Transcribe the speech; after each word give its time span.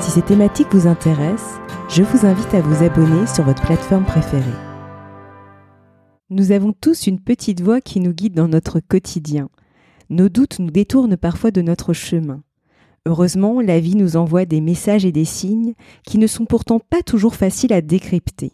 Si 0.00 0.12
ces 0.12 0.22
thématiques 0.22 0.72
vous 0.72 0.86
intéressent, 0.86 1.58
je 1.88 2.02
vous 2.02 2.24
invite 2.24 2.54
à 2.54 2.60
vous 2.60 2.84
abonner 2.84 3.26
sur 3.26 3.44
votre 3.44 3.62
plateforme 3.62 4.04
préférée. 4.04 4.44
Nous 6.30 6.52
avons 6.52 6.72
tous 6.72 7.06
une 7.06 7.20
petite 7.20 7.60
voix 7.60 7.80
qui 7.80 7.98
nous 8.00 8.12
guide 8.12 8.34
dans 8.34 8.48
notre 8.48 8.80
quotidien. 8.80 9.48
Nos 10.08 10.28
doutes 10.28 10.60
nous 10.60 10.70
détournent 10.70 11.16
parfois 11.16 11.50
de 11.50 11.62
notre 11.62 11.92
chemin. 11.92 12.42
Heureusement, 13.06 13.60
la 13.60 13.80
vie 13.80 13.96
nous 13.96 14.16
envoie 14.16 14.44
des 14.44 14.60
messages 14.60 15.04
et 15.04 15.12
des 15.12 15.24
signes 15.24 15.74
qui 16.06 16.18
ne 16.18 16.26
sont 16.26 16.44
pourtant 16.44 16.78
pas 16.78 17.02
toujours 17.02 17.34
faciles 17.34 17.72
à 17.72 17.80
décrypter. 17.80 18.52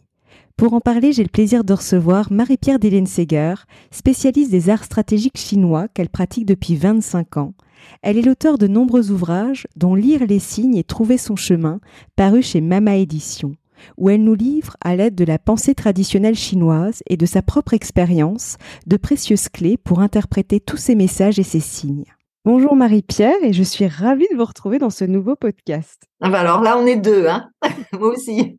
Pour 0.56 0.72
en 0.72 0.80
parler, 0.80 1.12
j'ai 1.12 1.24
le 1.24 1.28
plaisir 1.28 1.64
de 1.64 1.72
recevoir 1.72 2.32
Marie-Pierre 2.32 2.78
Seger, 3.06 3.54
spécialiste 3.90 4.50
des 4.50 4.70
arts 4.70 4.84
stratégiques 4.84 5.38
chinois 5.38 5.88
qu'elle 5.88 6.08
pratique 6.08 6.46
depuis 6.46 6.76
25 6.76 7.36
ans. 7.36 7.54
Elle 8.02 8.18
est 8.18 8.22
l'auteur 8.22 8.58
de 8.58 8.66
nombreux 8.66 9.10
ouvrages, 9.10 9.66
dont 9.76 9.94
Lire 9.94 10.26
les 10.26 10.38
signes 10.38 10.76
et 10.76 10.84
trouver 10.84 11.18
son 11.18 11.36
chemin, 11.36 11.80
paru 12.16 12.42
chez 12.42 12.60
Mama 12.60 12.96
Édition, 12.96 13.54
où 13.96 14.10
elle 14.10 14.24
nous 14.24 14.34
livre, 14.34 14.76
à 14.80 14.96
l'aide 14.96 15.14
de 15.14 15.24
la 15.24 15.38
pensée 15.38 15.74
traditionnelle 15.74 16.34
chinoise 16.34 17.02
et 17.08 17.16
de 17.16 17.26
sa 17.26 17.42
propre 17.42 17.74
expérience, 17.74 18.56
de 18.86 18.96
précieuses 18.96 19.48
clés 19.48 19.76
pour 19.76 20.00
interpréter 20.00 20.60
tous 20.60 20.76
ces 20.76 20.94
messages 20.94 21.38
et 21.38 21.44
ces 21.44 21.60
signes. 21.60 22.04
Bonjour 22.44 22.76
Marie-Pierre 22.76 23.42
et 23.42 23.54
je 23.54 23.62
suis 23.62 23.86
ravie 23.86 24.28
de 24.30 24.36
vous 24.36 24.44
retrouver 24.44 24.78
dans 24.78 24.90
ce 24.90 25.04
nouveau 25.04 25.34
podcast. 25.34 26.02
Ah 26.20 26.28
bah 26.28 26.40
alors 26.40 26.60
là, 26.60 26.76
on 26.76 26.84
est 26.84 26.96
deux, 26.96 27.26
hein 27.26 27.50
moi 27.98 28.08
aussi. 28.08 28.58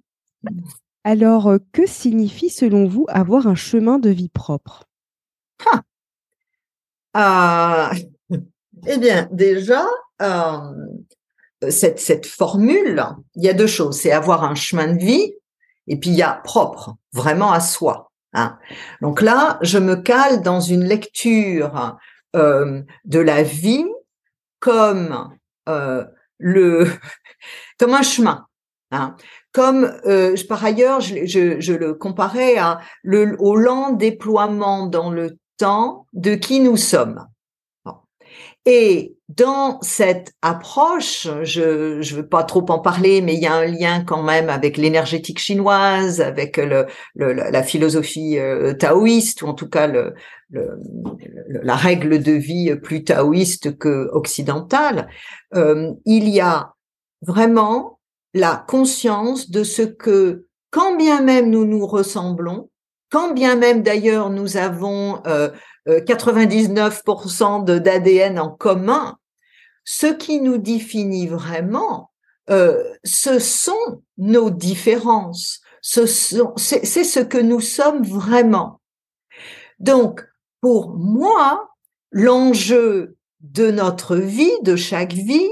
Alors, 1.04 1.48
euh, 1.48 1.59
que 1.72 1.86
signifie 1.86 2.50
selon 2.50 2.88
vous 2.88 3.06
avoir 3.09 3.45
un 3.45 3.54
chemin 3.54 4.00
de 4.00 4.09
vie 4.09 4.30
propre? 4.30 4.86
Ah, 7.14 7.92
Eh 8.88 8.98
bien, 8.98 9.28
déjà, 9.31 9.86
euh, 10.22 10.58
cette, 11.70 12.00
cette 12.00 12.26
formule, 12.26 13.04
il 13.36 13.44
y 13.44 13.50
a 13.50 13.54
deux 13.54 13.67
choses. 13.67 14.00
C'est 14.00 14.12
avoir 14.12 14.44
un 14.44 14.56
chemin 14.56 14.94
de 14.94 15.04
vie 15.04 15.34
et 15.88 16.00
puis 16.00 16.09
il 16.09 16.16
y 16.16 16.23
a 16.23 16.34
propre, 16.44 16.95
vraiment 17.14 17.52
à 17.52 17.59
soi. 17.59 18.12
Hein. 18.34 18.58
Donc 19.02 19.22
là, 19.22 19.59
je 19.62 19.78
me 19.78 19.95
cale 19.95 20.42
dans 20.42 20.59
une 20.59 20.84
lecture 20.84 21.98
euh, 22.36 22.82
de 23.06 23.20
la 23.20 23.44
vie 23.44 23.86
comme 24.59 25.30
le 26.38 26.88
comme 27.80 27.94
un 27.94 28.02
chemin. 28.02 28.45
Hein. 28.92 29.16
Comme 29.52 29.86
euh, 30.06 30.36
par 30.50 30.64
ailleurs, 30.66 31.00
je, 31.00 31.26
je, 31.26 31.60
je, 31.60 31.73
le 31.73 31.94
comparais 31.94 32.58
à 32.58 32.80
le, 33.04 33.36
au 33.39 33.56
lent 33.56 33.92
déploiement 33.92 34.86
dans 34.86 35.10
le 35.12 35.38
temps 35.58 36.06
de 36.14 36.36
qui 36.36 36.60
nous 36.60 36.78
sommes. 36.78 37.26
Et 38.66 39.16
dans 39.30 39.80
cette 39.81 40.33
approche, 40.41 41.27
je 41.44 41.97
ne 41.97 42.16
veux 42.16 42.27
pas 42.27 42.44
trop 42.44 42.66
en 42.69 42.80
parler, 42.80 43.21
mais 43.21 43.35
il 43.35 43.41
y 43.41 43.47
a 43.47 43.53
un 43.53 43.66
lien 43.66 44.03
quand 44.03 44.23
même 44.23 44.49
avec 44.49 44.77
l'énergétique 44.77 45.39
chinoise, 45.39 46.19
avec 46.21 46.58
le, 46.58 46.88
le, 47.16 47.33
la 47.33 47.63
philosophie 47.63 48.39
euh, 48.39 48.73
taoïste, 48.73 49.43
ou 49.43 49.47
en 49.47 49.53
tout 49.53 49.69
cas 49.69 49.88
le, 49.88 50.16
la 51.49 51.75
règle 51.75 52.21
de 52.21 52.31
vie 52.31 52.75
plus 52.75 53.04
taoïste 53.04 53.77
que 53.77 54.09
occidentale. 54.11 55.09
Euh, 55.55 55.92
il 56.05 56.30
y 56.30 56.39
a 56.39 56.73
vraiment 57.21 57.99
la 58.33 58.64
conscience 58.67 59.49
de 59.49 59.64
ce 59.64 59.81
que, 59.81 60.45
quand 60.71 60.95
bien 60.98 61.21
même 61.21 61.49
nous 61.49 61.65
nous 61.65 61.86
ressemblons, 61.86 62.70
quand 63.11 63.33
bien 63.33 63.55
même 63.55 63.81
d'ailleurs 63.81 64.30
nous 64.30 64.58
avons 64.58 65.21
euh, 65.25 65.49
99% 65.88 67.70
euh, 67.70 67.80
d'ADN 67.80 68.40
en 68.40 68.50
commun, 68.50 69.18
ce 69.84 70.08
qui 70.08 70.42
nous 70.42 70.58
définit 70.58 71.28
vraiment, 71.28 72.12
euh, 72.50 72.84
ce 73.04 73.40
sont 73.40 74.02
nos 74.18 74.50
différences, 74.50 75.62
ce 75.82 76.06
c'est 76.58 77.04
ce 77.04 77.20
que 77.20 77.38
nous 77.38 77.62
sommes 77.62 78.04
vraiment. 78.04 78.82
Donc, 79.80 80.26
pour 80.62 80.96
moi, 80.96 81.70
l'enjeu 82.12 83.17
de 83.42 83.70
notre 83.70 84.16
vie, 84.16 84.54
de 84.64 84.76
chaque 84.76 85.14
vie, 85.14 85.50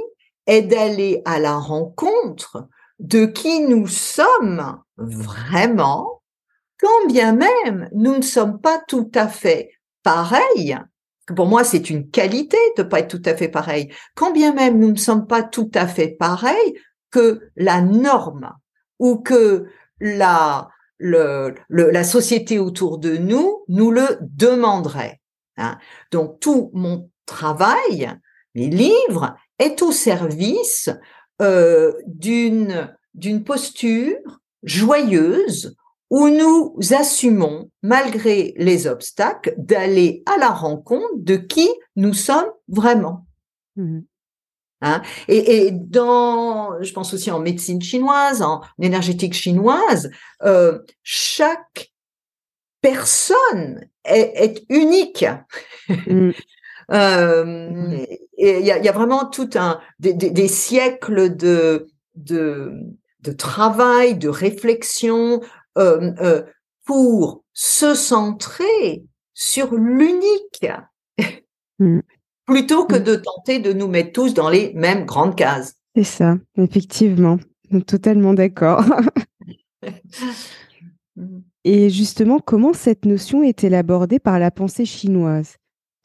est 0.47 0.63
d'aller 0.63 1.21
à 1.25 1.39
la 1.39 1.57
rencontre 1.57 2.67
de 2.99 3.25
qui 3.25 3.61
nous 3.61 3.87
sommes 3.87 4.79
vraiment, 4.97 6.21
quand 6.79 7.07
bien 7.07 7.33
même 7.33 7.89
nous 7.93 8.17
ne 8.17 8.21
sommes 8.21 8.59
pas 8.59 8.81
tout 8.87 9.11
à 9.13 9.27
fait 9.27 9.71
pareils. 10.03 10.77
Pour 11.35 11.47
moi, 11.47 11.63
c'est 11.63 11.89
une 11.89 12.09
qualité 12.09 12.57
de 12.77 12.83
pas 12.83 12.99
être 12.99 13.17
tout 13.17 13.29
à 13.29 13.35
fait 13.35 13.47
pareil. 13.47 13.91
Quand 14.15 14.31
bien 14.31 14.53
même 14.53 14.79
nous 14.79 14.91
ne 14.91 14.97
sommes 14.97 15.25
pas 15.25 15.41
tout 15.41 15.71
à 15.73 15.87
fait 15.87 16.09
pareils 16.09 16.77
que 17.11 17.41
la 17.55 17.81
norme 17.81 18.51
ou 18.99 19.17
que 19.17 19.67
la, 19.99 20.69
le, 20.97 21.55
la 21.69 22.03
société 22.03 22.59
autour 22.59 22.97
de 22.97 23.15
nous 23.15 23.63
nous 23.69 23.91
le 23.91 24.17
demanderait. 24.21 25.21
Hein. 25.57 25.77
Donc 26.11 26.39
tout 26.39 26.71
mon 26.73 27.09
travail, 27.25 28.11
mes 28.55 28.67
livres, 28.67 29.35
est 29.59 29.81
au 29.81 29.91
service 29.91 30.89
euh, 31.41 31.93
d'une 32.05 32.95
d'une 33.13 33.43
posture 33.43 34.41
joyeuse 34.63 35.75
où 36.13 36.29
nous 36.29 36.75
assumons, 36.91 37.71
malgré 37.81 38.53
les 38.57 38.85
obstacles, 38.85 39.55
d'aller 39.57 40.21
à 40.27 40.37
la 40.37 40.49
rencontre 40.49 41.15
de 41.15 41.37
qui 41.37 41.67
nous 41.95 42.13
sommes 42.13 42.51
vraiment. 42.67 43.25
Mmh 43.75 44.01
hein? 44.81 45.01
Et, 45.27 45.55
et, 45.55 45.71
dans, 45.71 46.79
je 46.83 46.93
pense 46.93 47.15
aussi 47.15 47.31
en 47.31 47.39
médecine 47.39 47.81
chinoise, 47.81 48.43
en 48.43 48.61
énergétique 48.79 49.33
chinoise, 49.33 50.11
euh, 50.43 50.77
chaque 51.01 51.91
personne 52.79 53.89
est, 54.05 54.33
est 54.35 54.65
unique. 54.69 55.25
Mmh. 55.89 56.29
Euh, 56.91 57.45
mmh. 57.45 58.05
et 58.37 58.59
il 58.59 58.65
y 58.65 58.71
a, 58.71 58.77
y 58.77 58.89
a, 58.89 58.91
vraiment 58.91 59.25
tout 59.25 59.49
un 59.55 59.79
des, 59.99 60.13
des, 60.13 60.31
des 60.31 60.49
siècles 60.49 61.33
de, 61.33 61.87
de 62.15 62.73
de 63.23 63.31
travail, 63.31 64.15
de 64.15 64.29
réflexion 64.29 65.41
pour 66.85 67.43
se 67.53 67.93
centrer 67.93 69.03
sur 69.33 69.73
l'unique, 69.75 70.67
mmh. 71.79 71.99
plutôt 72.45 72.85
que 72.85 72.97
mmh. 72.97 73.03
de 73.03 73.15
tenter 73.15 73.59
de 73.59 73.73
nous 73.73 73.87
mettre 73.87 74.11
tous 74.11 74.33
dans 74.33 74.49
les 74.49 74.73
mêmes 74.73 75.05
grandes 75.05 75.35
cases. 75.35 75.75
C'est 75.95 76.03
ça, 76.03 76.37
effectivement, 76.57 77.37
totalement 77.85 78.33
d'accord. 78.33 78.83
Et 81.65 81.89
justement, 81.89 82.39
comment 82.39 82.73
cette 82.73 83.05
notion 83.05 83.43
est-elle 83.43 83.75
abordée 83.75 84.19
par 84.19 84.39
la 84.39 84.51
pensée 84.51 84.85
chinoise? 84.85 85.57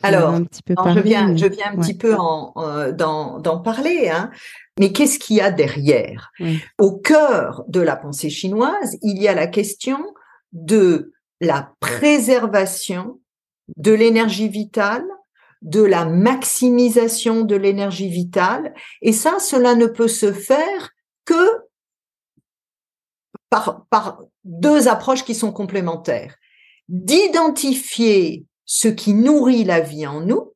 Alors, 0.02 0.30
un 0.30 0.44
petit 0.44 0.62
peu 0.62 0.74
je 0.94 1.00
viens, 1.00 1.36
je 1.36 1.46
viens 1.46 1.72
un 1.72 1.76
petit 1.76 1.96
peu 1.96 2.14
en, 2.14 2.52
d'en, 2.92 3.58
parler, 3.58 4.08
hein. 4.08 4.30
mais 4.78 4.92
qu'est-ce 4.92 5.18
qu'il 5.18 5.36
y 5.36 5.40
a 5.40 5.50
derrière? 5.50 6.32
Au 6.78 6.96
cœur 6.96 7.64
de 7.68 7.80
la 7.80 7.96
pensée 7.96 8.30
chinoise, 8.30 8.96
il 9.02 9.20
y 9.20 9.26
a 9.26 9.34
la 9.34 9.48
question 9.48 9.98
de 10.52 11.12
la 11.40 11.72
préservation 11.80 13.20
de 13.76 13.92
l'énergie 13.92 14.48
vitale, 14.48 15.04
de 15.62 15.82
la 15.82 16.04
maximisation 16.04 17.42
de 17.42 17.56
l'énergie 17.56 18.08
vitale, 18.08 18.74
et 19.02 19.12
ça, 19.12 19.40
cela 19.40 19.74
ne 19.74 19.86
peut 19.86 20.08
se 20.08 20.32
faire 20.32 20.90
que 21.24 21.64
par, 23.50 23.86
par 23.90 24.22
deux 24.44 24.86
approches 24.86 25.24
qui 25.24 25.34
sont 25.34 25.52
complémentaires. 25.52 26.36
D'identifier 26.88 28.44
ce 28.68 28.86
qui 28.86 29.14
nourrit 29.14 29.64
la 29.64 29.80
vie 29.80 30.06
en 30.06 30.20
nous 30.20 30.52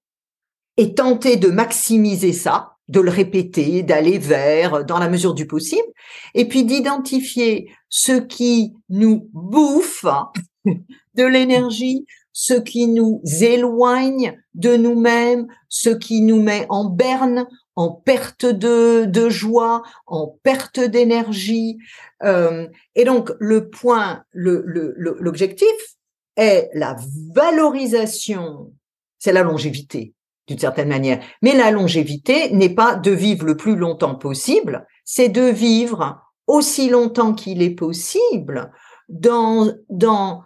et 0.76 0.94
tenter 0.94 1.36
de 1.36 1.48
maximiser 1.48 2.32
ça, 2.32 2.76
de 2.88 3.00
le 3.00 3.10
répéter, 3.10 3.82
d'aller 3.82 4.18
vers, 4.18 4.84
dans 4.84 4.98
la 4.98 5.08
mesure 5.08 5.34
du 5.34 5.46
possible, 5.46 5.88
et 6.34 6.46
puis 6.46 6.64
d'identifier 6.64 7.72
ce 7.88 8.12
qui 8.12 8.74
nous 8.90 9.30
bouffe 9.32 10.04
de 11.14 11.24
l'énergie, 11.24 12.04
ce 12.32 12.54
qui 12.54 12.86
nous 12.86 13.22
éloigne 13.40 14.38
de 14.54 14.76
nous-mêmes, 14.76 15.46
ce 15.68 15.90
qui 15.90 16.20
nous 16.20 16.42
met 16.42 16.66
en 16.68 16.84
berne 16.84 17.46
en 17.76 17.90
perte 17.90 18.44
de, 18.44 19.06
de 19.06 19.30
joie, 19.30 19.82
en 20.06 20.38
perte 20.42 20.78
d'énergie. 20.78 21.78
Euh, 22.22 22.68
et 22.94 23.04
donc 23.04 23.32
le 23.40 23.70
point, 23.70 24.24
l'objectif 24.34 25.66
le, 25.68 26.01
est 26.36 26.70
la 26.74 26.96
valorisation, 27.34 28.72
c'est 29.18 29.32
la 29.32 29.42
longévité 29.42 30.14
d'une 30.48 30.58
certaine 30.58 30.88
manière. 30.88 31.22
Mais 31.42 31.56
la 31.56 31.70
longévité 31.70 32.50
n'est 32.50 32.74
pas 32.74 32.96
de 32.96 33.10
vivre 33.10 33.46
le 33.46 33.56
plus 33.56 33.76
longtemps 33.76 34.16
possible, 34.16 34.86
c'est 35.04 35.28
de 35.28 35.42
vivre 35.42 36.20
aussi 36.46 36.88
longtemps 36.88 37.34
qu'il 37.34 37.62
est 37.62 37.74
possible 37.74 38.72
dans, 39.08 39.72
dans, 39.88 40.42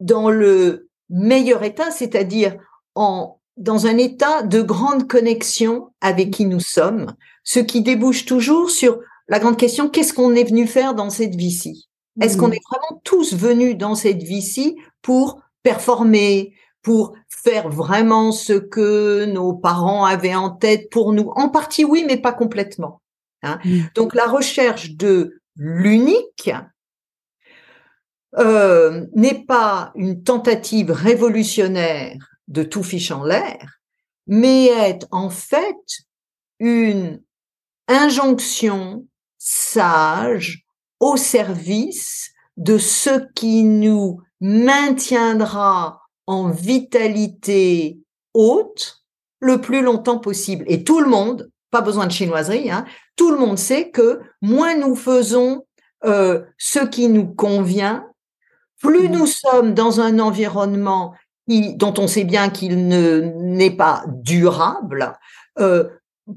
dans 0.00 0.30
le 0.30 0.88
meilleur 1.10 1.62
état, 1.62 1.90
c'est-à-dire 1.90 2.56
en, 2.94 3.38
dans 3.56 3.86
un 3.86 3.98
état 3.98 4.42
de 4.42 4.62
grande 4.62 5.06
connexion 5.06 5.90
avec 6.00 6.30
qui 6.30 6.46
nous 6.46 6.60
sommes, 6.60 7.14
ce 7.42 7.60
qui 7.60 7.82
débouche 7.82 8.24
toujours 8.24 8.70
sur 8.70 8.98
la 9.28 9.38
grande 9.38 9.56
question, 9.56 9.88
qu'est-ce 9.88 10.14
qu'on 10.14 10.34
est 10.34 10.44
venu 10.44 10.66
faire 10.66 10.94
dans 10.94 11.10
cette 11.10 11.34
vie-ci? 11.34 11.88
Est-ce 12.20 12.36
qu'on 12.36 12.48
mmh. 12.48 12.54
est 12.54 12.62
vraiment 12.70 13.00
tous 13.04 13.34
venus 13.34 13.76
dans 13.76 13.94
cette 13.94 14.22
vie-ci 14.22 14.76
pour 15.04 15.42
performer, 15.62 16.54
pour 16.82 17.14
faire 17.28 17.68
vraiment 17.68 18.32
ce 18.32 18.54
que 18.54 19.26
nos 19.26 19.52
parents 19.52 20.04
avaient 20.04 20.34
en 20.34 20.50
tête 20.50 20.90
pour 20.90 21.12
nous 21.12 21.30
En 21.36 21.50
partie 21.50 21.84
oui, 21.84 22.04
mais 22.06 22.16
pas 22.16 22.32
complètement. 22.32 23.02
Hein 23.42 23.60
mmh. 23.64 23.80
Donc 23.94 24.14
la 24.14 24.24
recherche 24.24 24.92
de 24.92 25.40
l'unique 25.56 26.50
euh, 28.38 29.06
n'est 29.14 29.44
pas 29.44 29.92
une 29.94 30.22
tentative 30.22 30.90
révolutionnaire 30.90 32.16
de 32.48 32.62
tout 32.62 32.82
fiche 32.82 33.10
en 33.10 33.24
l'air, 33.24 33.80
mais 34.26 34.64
est 34.64 35.06
en 35.10 35.28
fait 35.28 35.76
une 36.58 37.22
injonction 37.88 39.06
sage 39.38 40.64
au 40.98 41.18
service 41.18 42.32
de 42.56 42.78
ce 42.78 43.26
qui 43.34 43.64
nous 43.64 44.20
maintiendra 44.44 46.02
en 46.26 46.50
vitalité 46.50 47.98
haute 48.34 49.02
le 49.40 49.58
plus 49.58 49.80
longtemps 49.80 50.18
possible. 50.18 50.66
Et 50.68 50.84
tout 50.84 51.00
le 51.00 51.08
monde, 51.08 51.50
pas 51.70 51.80
besoin 51.80 52.06
de 52.06 52.12
chinoiserie, 52.12 52.70
hein, 52.70 52.84
tout 53.16 53.30
le 53.30 53.38
monde 53.38 53.56
sait 53.56 53.90
que 53.90 54.20
moins 54.42 54.76
nous 54.76 54.96
faisons 54.96 55.64
euh, 56.04 56.42
ce 56.58 56.80
qui 56.80 57.08
nous 57.08 57.26
convient, 57.26 58.06
plus 58.82 59.08
mmh. 59.08 59.12
nous 59.12 59.26
sommes 59.26 59.72
dans 59.72 60.02
un 60.02 60.18
environnement 60.18 61.14
dont 61.48 61.94
on 61.96 62.06
sait 62.06 62.24
bien 62.24 62.50
qu'il 62.50 62.86
ne 62.86 63.20
n'est 63.20 63.74
pas 63.74 64.04
durable, 64.08 65.14
euh, 65.58 65.88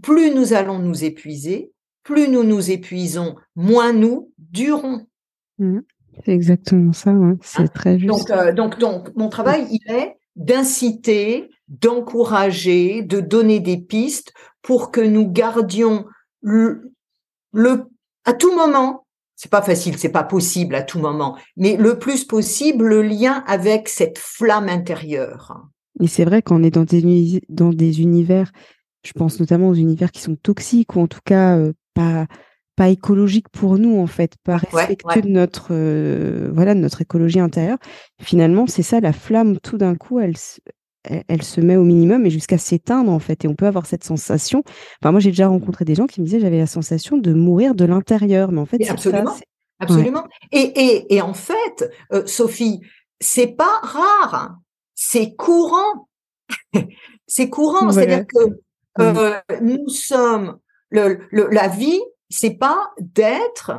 plus 0.02 0.34
nous 0.34 0.54
allons 0.54 0.80
nous 0.80 1.04
épuiser, 1.04 1.74
plus 2.04 2.30
nous 2.30 2.44
nous 2.44 2.72
épuisons, 2.72 3.36
moins 3.58 3.92
nous 3.92 4.32
durons. 4.38 5.06
Mmh. 5.60 5.80
C'est 6.26 6.34
exactement 6.34 6.94
ça, 6.94 7.14
c'est 7.42 7.64
hein? 7.64 7.68
très 7.74 8.00
juste. 8.00 8.10
Donc, 8.10 8.30
euh, 8.32 8.54
donc, 8.54 8.80
donc, 8.80 9.16
mon 9.16 9.30
travail, 9.30 9.68
il 9.72 9.92
est 9.92 10.18
d'inciter, 10.36 11.50
d'encourager, 11.68 13.02
de 13.02 13.20
donner 13.20 13.60
des 13.60 13.78
pistes 13.78 14.34
pour 14.62 14.92
que 14.92 15.02
nous 15.02 15.30
gardions 15.30 16.06
le, 16.42 16.92
le 17.54 17.86
à 18.26 18.34
tout 18.34 18.56
moment 18.56 19.06
c'est 19.38 19.52
pas 19.52 19.62
facile, 19.62 19.98
c'est 19.98 20.10
pas 20.10 20.24
possible 20.24 20.74
à 20.74 20.82
tout 20.82 21.00
moment, 21.00 21.38
mais 21.56 21.78
le 21.78 22.00
plus 22.00 22.26
possible 22.26 22.88
le 22.88 23.04
lien 23.04 23.44
avec 23.46 23.88
cette 23.88 24.18
flamme 24.18 24.68
intérieure. 24.68 25.68
Et 26.02 26.08
c'est 26.08 26.26
vrai 26.26 26.42
qu'on 26.42 26.64
est 26.64 26.72
dans 26.72 26.84
des, 26.84 27.42
dans 27.48 27.70
des 27.70 28.02
univers, 28.02 28.52
je 29.04 29.14
pense 29.14 29.40
notamment 29.40 29.70
aux 29.70 29.76
univers 29.76 30.12
qui 30.12 30.22
sont 30.22 30.36
toxiques 30.36 30.96
ou 30.96 31.02
en 31.02 31.08
tout 31.08 31.22
cas 31.24 31.56
euh, 31.56 31.74
pas 31.94 32.26
pas 32.78 32.90
écologiques 32.90 33.50
pour 33.50 33.78
nous 33.80 34.00
en 34.00 34.08
fait, 34.08 34.36
pas 34.44 34.58
respectueux 34.58 35.24
de 35.24 35.30
notre 35.30 35.70
euh, 35.72 36.50
voilà 36.54 36.76
de 36.76 36.80
notre 36.80 37.02
écologie 37.02 37.40
intérieure. 37.40 37.80
Finalement, 38.22 38.68
c'est 38.68 38.84
ça 38.84 39.02
la 39.02 39.12
flamme. 39.12 39.60
Tout 39.60 39.78
d'un 39.78 39.96
coup, 39.96 40.20
elle 40.20 40.36
elle, 41.04 41.42
se 41.42 41.60
met 41.62 41.76
au 41.76 41.84
minimum 41.84 42.26
et 42.26 42.30
jusqu'à 42.30 42.58
s'éteindre 42.58 43.12
en 43.12 43.20
fait. 43.20 43.46
Et 43.46 43.48
on 43.48 43.56
peut 43.56 43.66
avoir 43.66 43.86
cette 43.86 44.04
sensation. 44.04 44.64
Enfin, 45.02 45.12
moi, 45.12 45.20
j'ai 45.20 45.32
déjà 45.32 45.48
rencontré 45.48 45.86
des 45.86 45.96
gens 45.96 46.06
qui 46.06 46.22
me 46.22 46.26
disaient 46.26 46.40
j'avais 46.40 46.60
la 46.60 46.68
sensation 46.68 47.18
de 47.18 47.34
mourir 47.34 47.76
de 47.76 47.86
l'intérieur, 47.86 48.52
mais 48.52 48.60
en 48.60 48.66
fait, 48.66 48.88
absolument, 48.90 49.36
absolument. 49.80 50.28
Et, 50.52 50.60
et, 50.60 51.16
et, 51.16 51.22
en 51.22 51.34
fait, 51.34 51.90
euh, 52.14 52.26
Sophie, 52.26 52.82
c'est 53.20 53.56
pas 53.56 53.80
rare, 53.82 54.58
c'est 54.94 55.36
courant, 55.36 56.08
c'est 57.28 57.50
courant. 57.50 57.92
C'est-à-dire 57.92 58.26
que 58.28 58.60
euh, 59.00 59.40
nous 59.62 59.88
sommes 59.90 60.58
le, 60.90 61.28
la 61.32 61.68
vie, 61.68 62.02
c'est 62.30 62.58
pas 62.58 62.92
d'être 63.00 63.72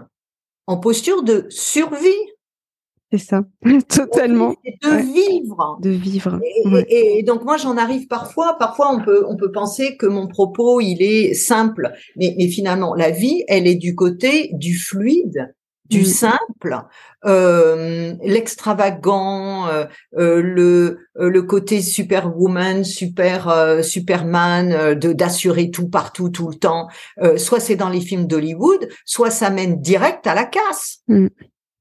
en 0.67 0.79
posture 0.79 1.23
de 1.23 1.47
survie. 1.49 2.09
C'est 3.11 3.19
ça, 3.19 3.43
totalement. 3.89 4.55
De 4.83 4.97
vivre. 4.97 5.79
De 5.81 5.91
vivre. 5.91 6.39
Et, 6.89 7.23
donc 7.23 7.43
moi 7.43 7.57
j'en 7.57 7.79
arrive 7.79 8.07
parfois, 8.07 8.57
parfois 8.59 8.95
on 8.95 9.03
peut 9.03 9.25
on 9.27 9.37
peut 9.37 9.51
penser 9.51 9.97
que 9.97 10.07
mon 10.07 10.29
propos 10.29 10.81
il 10.81 11.01
est 11.01 11.33
simple, 11.33 11.93
mais, 12.17 12.35
mais 12.37 12.49
finalement 12.49 12.95
la 12.95 13.11
vie 13.11 13.45
elle 13.49 13.67
est 13.67 13.77
du 13.77 13.95
côté 13.95 14.51
du 14.53 14.79
fluide, 14.79 15.55
du 15.89 16.03
mmh. 16.03 16.05
simple, 16.05 16.83
euh, 17.25 18.15
l'extravagant, 18.23 19.69
euh, 19.69 19.85
euh, 20.19 20.43
le 20.43 20.99
le 21.15 21.43
côté 21.43 21.81
superwoman, 21.81 22.85
super 22.85 23.83
superman, 23.83 24.95
de 24.95 25.13
d'assurer 25.13 25.71
tout 25.71 25.89
partout 25.89 26.29
tout 26.29 26.49
le 26.49 26.55
temps. 26.55 26.89
soit 27.37 27.61
c'est 27.61 27.77
dans 27.77 27.89
les 27.89 28.01
films 28.01 28.27
d'Hollywood, 28.27 28.89
soit 29.05 29.31
ça 29.31 29.51
mène 29.51 29.81
direct 29.81 30.27
à 30.27 30.35
la 30.35 30.45
casse. 30.45 30.99
Mmh. 31.09 31.29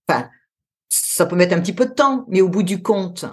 Enfin, 0.07 0.29
ça 0.89 1.25
peut 1.25 1.35
mettre 1.35 1.55
un 1.55 1.59
petit 1.59 1.73
peu 1.73 1.85
de 1.85 1.93
temps, 1.93 2.25
mais 2.29 2.41
au 2.41 2.49
bout 2.49 2.63
du 2.63 2.81
compte. 2.81 3.25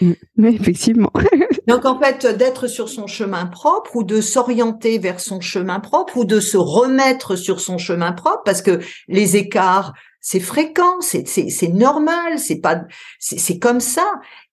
Mm. 0.00 0.12
Oui, 0.38 0.56
effectivement. 0.60 1.12
Donc 1.66 1.84
en 1.84 1.98
fait, 1.98 2.26
d'être 2.26 2.66
sur 2.66 2.88
son 2.88 3.06
chemin 3.06 3.46
propre 3.46 3.96
ou 3.96 4.04
de 4.04 4.20
s'orienter 4.20 4.98
vers 4.98 5.20
son 5.20 5.40
chemin 5.40 5.80
propre 5.80 6.16
ou 6.18 6.24
de 6.24 6.40
se 6.40 6.56
remettre 6.56 7.36
sur 7.36 7.60
son 7.60 7.78
chemin 7.78 8.12
propre, 8.12 8.42
parce 8.44 8.62
que 8.62 8.80
les 9.06 9.36
écarts, 9.36 9.94
c'est 10.20 10.40
fréquent, 10.40 11.00
c'est 11.00 11.72
normal, 11.72 12.38
c'est 12.38 12.60
pas 12.60 12.84
c'est 13.18 13.58
comme 13.58 13.80
ça, 13.80 14.10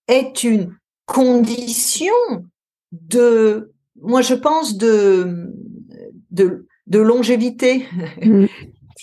est 0.08 0.44
une 0.44 0.76
condition 1.06 2.14
de, 2.92 3.74
moi 4.02 4.22
je 4.22 4.34
pense 4.34 4.78
de 4.78 5.52
de, 6.32 6.68
de 6.88 7.00
longévité. 7.00 7.86
Mm. 8.24 8.46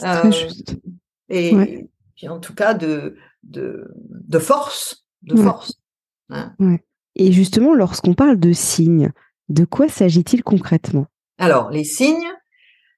Euh, 0.05 0.33
juste. 0.33 0.77
Et 1.29 1.85
en 2.27 2.41
tout 2.41 2.55
cas 2.55 2.73
de 2.73 3.15
de, 3.43 4.39
force, 4.39 5.05
de 5.23 5.37
force. 5.37 5.75
Hein. 6.31 6.55
Et 7.15 7.33
justement, 7.33 7.75
lorsqu'on 7.75 8.15
parle 8.15 8.39
de 8.39 8.53
signes, 8.53 9.13
de 9.49 9.65
quoi 9.65 9.89
s'agit-il 9.89 10.43
concrètement? 10.43 11.07
Alors, 11.39 11.71
les 11.71 11.85
signes, 11.85 12.33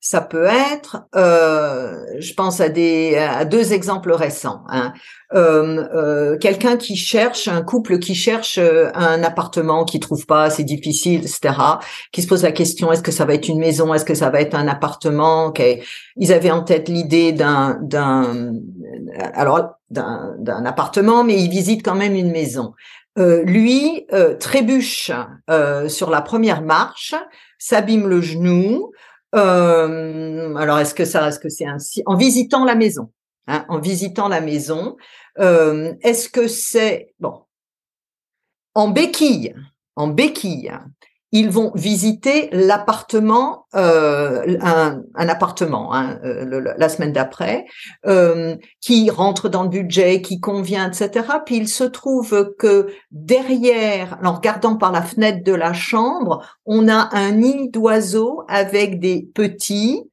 ça 0.05 0.21
peut 0.21 0.45
être, 0.45 1.07
euh, 1.17 1.97
je 2.19 2.35
pense 2.35 2.61
à 2.61 2.69
des 2.69 3.17
à 3.17 3.47
deux 3.47 3.73
exemples 3.73 4.13
récents. 4.13 4.61
Hein. 4.69 4.93
Euh, 5.33 5.83
euh, 5.95 6.37
quelqu'un 6.37 6.77
qui 6.77 6.95
cherche, 6.95 7.49
un 7.49 7.63
couple 7.63 7.99
qui 7.99 8.15
cherche 8.15 8.59
un 8.59 9.23
appartement 9.23 9.87
qui 9.87 10.01
trouve 10.01 10.27
pas, 10.27 10.51
c'est 10.51 10.63
difficile, 10.63 11.21
etc. 11.21 11.55
Qui 12.13 12.21
se 12.21 12.27
pose 12.27 12.43
la 12.43 12.53
question 12.53 12.93
est-ce 12.93 13.01
que 13.01 13.13
ça 13.13 13.25
va 13.25 13.33
être 13.33 13.49
une 13.49 13.59
maison, 13.59 13.95
est-ce 13.95 14.05
que 14.05 14.15
ça 14.15 14.29
va 14.29 14.43
être 14.43 14.55
un 14.55 14.69
appartement 14.69 15.55
Ils 16.17 16.33
avaient 16.35 16.51
en 16.51 16.63
tête 16.63 16.91
l'idée 16.91 17.33
d'un 17.33 17.79
d'un 17.81 18.53
alors 19.33 19.71
d'un 19.89 20.67
appartement, 20.67 21.25
mais 21.25 21.41
ils 21.43 21.49
visitent 21.49 21.83
quand 21.83 21.95
même 21.95 22.15
une 22.15 22.31
maison. 22.31 22.75
lui 23.17 24.07
trébuche 24.39 25.13
sur 25.89 26.11
la 26.11 26.21
première 26.21 26.61
marche, 26.61 27.15
s'abîme 27.59 28.07
le 28.07 28.21
genou, 28.21 28.91
euh, 29.35 30.55
alors, 30.57 30.79
est-ce 30.79 30.95
que 30.95 31.05
ça, 31.05 31.29
est-ce 31.29 31.39
que 31.39 31.49
c'est 31.49 31.67
ainsi 31.67 32.03
En 32.07 32.17
visitant 32.17 32.65
la 32.65 32.75
maison, 32.75 33.11
hein, 33.47 33.65
en 33.69 33.81
visitant 33.81 34.29
la 34.29 34.41
maison, 34.41 34.97
euh, 35.41 35.95
est-ce 36.03 36.29
que 36.29 36.47
c'est 36.47 37.15
bon 37.19 37.43
En 38.75 38.89
béquille, 38.89 39.55
en 39.97 40.09
béquille, 40.09 40.73
ils 41.35 41.51
vont 41.51 41.73
visiter 41.75 42.49
l'appartement, 42.53 43.67
euh, 43.75 44.57
un, 44.63 45.03
appartement 45.17 45.93
hein, 45.93 46.21
euh, 46.25 46.75
la 46.79 46.89
semaine 46.89 47.13
d'après, 47.13 47.67
euh, 48.07 48.55
qui 48.81 49.11
rentre 49.11 49.49
dans 49.49 49.65
le 49.65 49.69
budget, 49.69 50.23
qui 50.23 50.39
convient, 50.39 50.89
etc. 50.89 51.27
Puis 51.45 51.57
il 51.57 51.69
se 51.69 51.83
trouve 51.83 52.55
que 52.57 52.87
derrière, 53.11 54.17
en 54.23 54.35
regardant 54.35 54.77
par 54.77 54.93
la 54.93 55.03
fenêtre 55.03 55.43
de 55.43 55.53
la 55.53 55.73
chambre, 55.73 56.47
on 56.67 56.87
a 56.87 57.09
un 57.11 57.33
nid 57.33 57.69
d'oiseaux 57.69 58.45
avec 58.47 59.01
des 59.01 59.29
petits 59.35 60.09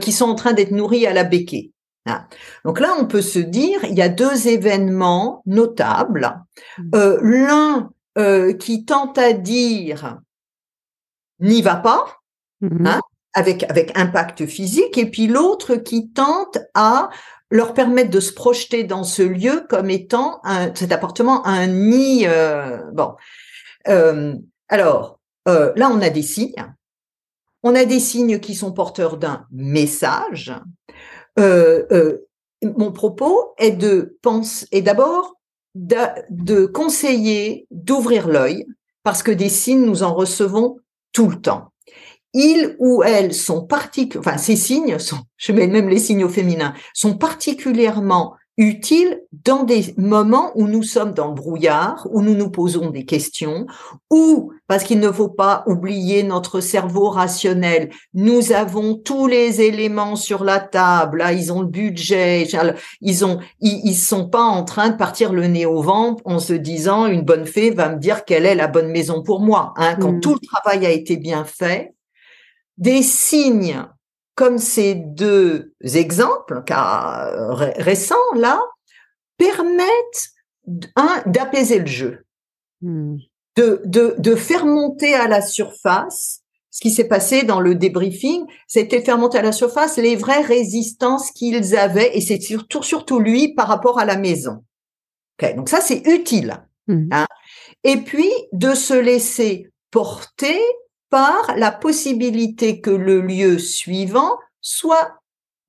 qui 0.00 0.12
sont 0.12 0.26
en 0.26 0.34
train 0.36 0.52
d'être 0.52 0.70
nourris 0.70 1.06
à 1.06 1.12
la 1.12 1.24
béquée. 1.24 1.72
Hein. 2.06 2.26
Donc 2.64 2.78
là, 2.78 2.94
on 3.00 3.06
peut 3.06 3.22
se 3.22 3.40
dire, 3.40 3.84
il 3.84 3.94
y 3.94 4.02
a 4.02 4.08
deux 4.08 4.46
événements 4.48 5.42
notables. 5.46 6.40
Mmh. 6.78 7.16
L'un 7.22 7.90
qui 8.58 8.84
tente 8.84 9.18
à 9.18 9.32
dire 9.32 10.20
n'y 11.44 11.62
va 11.62 11.76
pas. 11.76 12.06
Mmh 12.60 12.86
hein 12.86 13.00
avec, 13.34 13.64
avec 13.68 13.96
impact 13.98 14.46
physique, 14.46 14.96
et 14.96 15.10
puis 15.10 15.26
l'autre 15.26 15.74
qui 15.74 16.10
tente 16.10 16.58
à 16.74 17.10
leur 17.50 17.74
permettre 17.74 18.10
de 18.10 18.20
se 18.20 18.32
projeter 18.32 18.84
dans 18.84 19.04
ce 19.04 19.22
lieu 19.22 19.66
comme 19.68 19.90
étant 19.90 20.40
un, 20.44 20.74
cet 20.74 20.92
appartement 20.92 21.44
un 21.46 21.66
nid. 21.66 22.26
Euh, 22.26 22.78
bon, 22.92 23.14
euh, 23.88 24.34
alors 24.68 25.18
euh, 25.48 25.72
là, 25.76 25.90
on 25.92 26.00
a 26.00 26.10
des 26.10 26.22
signes. 26.22 26.74
On 27.62 27.74
a 27.74 27.84
des 27.84 28.00
signes 28.00 28.38
qui 28.40 28.54
sont 28.54 28.72
porteurs 28.72 29.16
d'un 29.16 29.46
message. 29.50 30.52
mon 31.36 32.92
propos 32.92 33.54
est 33.58 33.72
de 33.72 34.16
penser, 34.22 34.66
et 34.70 34.80
d'abord 34.80 35.34
de, 35.74 35.96
de 36.30 36.66
conseiller 36.66 37.66
d'ouvrir 37.70 38.28
l'œil, 38.28 38.66
parce 39.02 39.22
que 39.22 39.32
des 39.32 39.48
signes, 39.48 39.84
nous 39.84 40.02
en 40.02 40.14
recevons 40.14 40.78
tout 41.14 41.30
le 41.30 41.40
temps. 41.40 41.72
Ils 42.34 42.76
ou 42.78 43.02
elles 43.02 43.32
sont 43.32 43.64
particulièrement, 43.64 44.28
enfin 44.28 44.36
ces 44.36 44.56
signes 44.56 44.98
sont, 44.98 45.20
je 45.38 45.52
mets 45.52 45.68
même 45.68 45.88
les 45.88 45.98
signes 45.98 46.24
au 46.24 46.28
féminin, 46.28 46.74
sont 46.92 47.16
particulièrement 47.16 48.34
utiles 48.56 49.20
dans 49.32 49.64
des 49.64 49.94
moments 49.96 50.52
où 50.54 50.68
nous 50.68 50.84
sommes 50.84 51.12
dans 51.12 51.28
le 51.28 51.34
brouillard, 51.34 52.06
où 52.10 52.22
nous 52.22 52.34
nous 52.34 52.50
posons 52.50 52.90
des 52.90 53.04
questions, 53.04 53.66
ou 54.10 54.52
parce 54.68 54.84
qu'il 54.84 55.00
ne 55.00 55.10
faut 55.10 55.28
pas 55.28 55.64
oublier 55.66 56.22
notre 56.22 56.60
cerveau 56.60 57.10
rationnel. 57.10 57.90
Nous 58.14 58.52
avons 58.52 58.94
tous 58.94 59.26
les 59.26 59.60
éléments 59.60 60.16
sur 60.16 60.44
la 60.44 60.60
table. 60.60 61.18
Là, 61.18 61.32
ils 61.32 61.52
ont 61.52 61.62
le 61.62 61.68
budget. 61.68 62.46
Ils 63.00 63.24
ont, 63.24 63.38
ils, 63.60 63.94
sont 63.94 64.28
pas 64.28 64.44
en 64.44 64.64
train 64.64 64.90
de 64.90 64.96
partir 64.96 65.32
le 65.32 65.46
nez 65.46 65.66
au 65.66 65.82
ventre 65.82 66.22
en 66.24 66.38
se 66.38 66.52
disant 66.52 67.06
une 67.06 67.22
bonne 67.22 67.46
fée 67.46 67.70
va 67.70 67.88
me 67.88 67.98
dire 67.98 68.24
quelle 68.24 68.46
est 68.46 68.54
la 68.54 68.68
bonne 68.68 68.90
maison 68.90 69.22
pour 69.22 69.40
moi. 69.40 69.74
Hein. 69.76 69.96
Quand 70.00 70.12
mmh. 70.12 70.20
tout 70.20 70.34
le 70.34 70.46
travail 70.46 70.86
a 70.86 70.90
été 70.90 71.16
bien 71.16 71.44
fait, 71.44 71.94
des 72.78 73.02
signes 73.02 73.84
comme 74.34 74.58
ces 74.58 74.94
deux 74.94 75.72
exemples 75.82 76.62
récents 76.68 78.16
là 78.34 78.60
permettent 79.36 80.30
d'apaiser 81.26 81.78
le 81.78 81.86
jeu, 81.86 82.24
hmm. 82.80 83.16
de, 83.56 83.82
de, 83.84 84.14
de 84.18 84.34
faire 84.34 84.66
monter 84.66 85.14
à 85.14 85.28
la 85.28 85.42
surface 85.42 86.44
ce 86.74 86.80
qui 86.80 86.90
s'est 86.90 87.06
passé 87.06 87.44
dans 87.44 87.60
le 87.60 87.76
débriefing, 87.76 88.46
c'était 88.66 89.00
faire 89.00 89.16
monter 89.16 89.38
à 89.38 89.42
la 89.42 89.52
surface 89.52 89.96
les 89.96 90.16
vraies 90.16 90.42
résistances 90.42 91.30
qu'ils 91.30 91.76
avaient, 91.76 92.16
et 92.16 92.20
c'est 92.20 92.40
surtout, 92.40 92.82
surtout 92.82 93.20
lui 93.20 93.54
par 93.54 93.68
rapport 93.68 94.00
à 94.00 94.04
la 94.04 94.16
maison. 94.16 94.64
donc 95.40 95.68
ça, 95.68 95.80
c'est 95.80 96.04
utile. 96.08 96.66
Hmm. 96.88 97.06
Hein. 97.12 97.26
Et 97.84 97.98
puis, 97.98 98.28
de 98.52 98.74
se 98.74 98.92
laisser 98.92 99.70
porter 99.92 100.60
par 101.10 101.54
la 101.56 101.70
possibilité 101.70 102.80
que 102.80 102.90
le 102.90 103.20
lieu 103.20 103.58
suivant 103.58 104.38
soit 104.60 105.20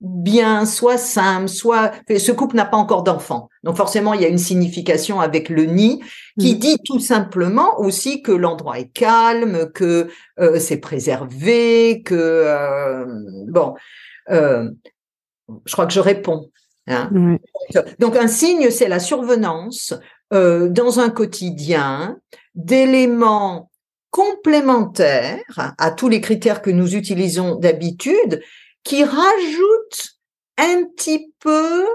bien, 0.01 0.65
soit 0.65 0.97
simple, 0.97 1.49
soit 1.49 1.91
ce 2.07 2.31
couple 2.31 2.55
n'a 2.55 2.65
pas 2.65 2.77
encore 2.77 3.03
d'enfant. 3.03 3.49
Donc 3.63 3.77
forcément, 3.77 4.13
il 4.13 4.21
y 4.21 4.25
a 4.25 4.27
une 4.27 4.37
signification 4.37 5.19
avec 5.19 5.49
le 5.49 5.65
nid 5.65 6.01
qui 6.39 6.55
mm. 6.55 6.59
dit 6.59 6.77
tout 6.83 6.99
simplement 6.99 7.79
aussi 7.79 8.21
que 8.21 8.31
l'endroit 8.31 8.79
est 8.79 8.89
calme, 8.89 9.71
que 9.71 10.09
euh, 10.39 10.59
c'est 10.59 10.77
préservé, 10.77 12.01
que 12.03 12.15
euh, 12.15 13.05
bon, 13.47 13.73
euh, 14.29 14.69
je 15.65 15.73
crois 15.73 15.85
que 15.85 15.93
je 15.93 15.99
réponds. 15.99 16.51
Hein. 16.87 17.37
Donc 17.99 18.15
un 18.15 18.27
signe, 18.27 18.69
c'est 18.69 18.87
la 18.87 18.99
survenance 18.99 19.93
dans 20.31 20.99
un 20.99 21.09
quotidien 21.09 22.17
d'éléments 22.53 23.71
complémentaire 24.15 25.43
à 25.77 25.91
tous 25.91 26.07
les 26.07 26.21
critères 26.21 26.61
que 26.61 26.69
nous 26.69 26.95
utilisons 26.95 27.55
d'habitude, 27.55 28.41
qui 28.85 29.03
rajoute 29.03 30.19
un 30.57 30.85
petit 30.85 31.33
peu 31.39 31.85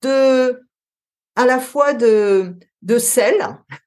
de, 0.00 0.62
à 1.36 1.44
la 1.44 1.60
fois 1.60 1.92
de, 1.92 2.56
de 2.80 2.98
sel, 2.98 3.34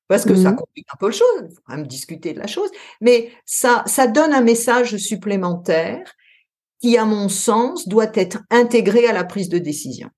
parce 0.08 0.26
que 0.26 0.36
ça 0.36 0.52
mmh 0.52 0.58
complique 0.58 0.86
un 0.94 0.98
peu 1.00 1.08
le 1.08 1.12
chose, 1.12 1.44
il 1.50 1.56
faut 1.56 1.62
quand 1.66 1.76
même 1.76 1.88
discuter 1.88 2.34
de 2.34 2.40
la 2.40 2.46
chose, 2.46 2.70
mais 3.02 3.32
ça, 3.46 3.84
ça 3.88 4.06
donne 4.06 4.32
un 4.32 4.42
message 4.42 4.98
supplémentaire 4.98 6.14
qui, 6.82 7.00
à 7.00 7.06
mon 7.06 7.30
sens, 7.30 7.88
doit 7.88 8.12
être 8.14 8.44
intégré 8.52 9.08
à 9.08 9.12
la 9.12 9.24
prise 9.24 9.50
de 9.50 9.58
décision. 9.58 10.10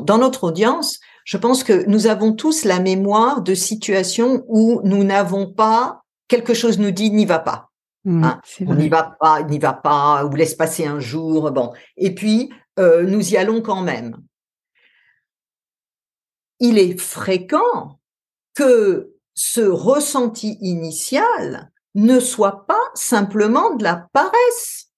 Dans 0.00 0.18
notre 0.18 0.44
audience, 0.44 1.00
je 1.24 1.38
pense 1.38 1.64
que 1.64 1.84
nous 1.88 2.06
avons 2.06 2.34
tous 2.34 2.64
la 2.64 2.78
mémoire 2.78 3.42
de 3.42 3.54
situations 3.56 4.44
où 4.46 4.80
nous 4.84 5.02
n'avons 5.02 5.52
pas 5.52 6.02
quelque 6.28 6.54
chose 6.54 6.78
nous 6.78 6.90
dit 6.90 7.10
n'y 7.10 7.26
va 7.26 7.38
pas. 7.38 7.70
Mmh, 8.04 8.24
hein. 8.24 8.40
on 8.66 8.74
n'y 8.76 8.88
va 8.88 9.16
pas, 9.18 9.42
n'y 9.42 9.58
va 9.58 9.72
pas, 9.72 10.24
ou 10.24 10.34
laisse 10.34 10.54
passer 10.54 10.86
un 10.86 11.00
jour, 11.00 11.50
bon. 11.50 11.72
Et 11.96 12.14
puis, 12.14 12.52
euh, 12.78 13.02
nous 13.02 13.32
y 13.32 13.36
allons 13.36 13.60
quand 13.60 13.82
même. 13.82 14.16
Il 16.60 16.78
est 16.78 16.98
fréquent 16.98 17.98
que 18.54 19.12
ce 19.34 19.60
ressenti 19.60 20.56
initial 20.60 21.70
ne 21.94 22.20
soit 22.20 22.66
pas 22.66 22.80
simplement 22.94 23.74
de 23.74 23.82
la 23.82 24.06
paresse. 24.12 24.90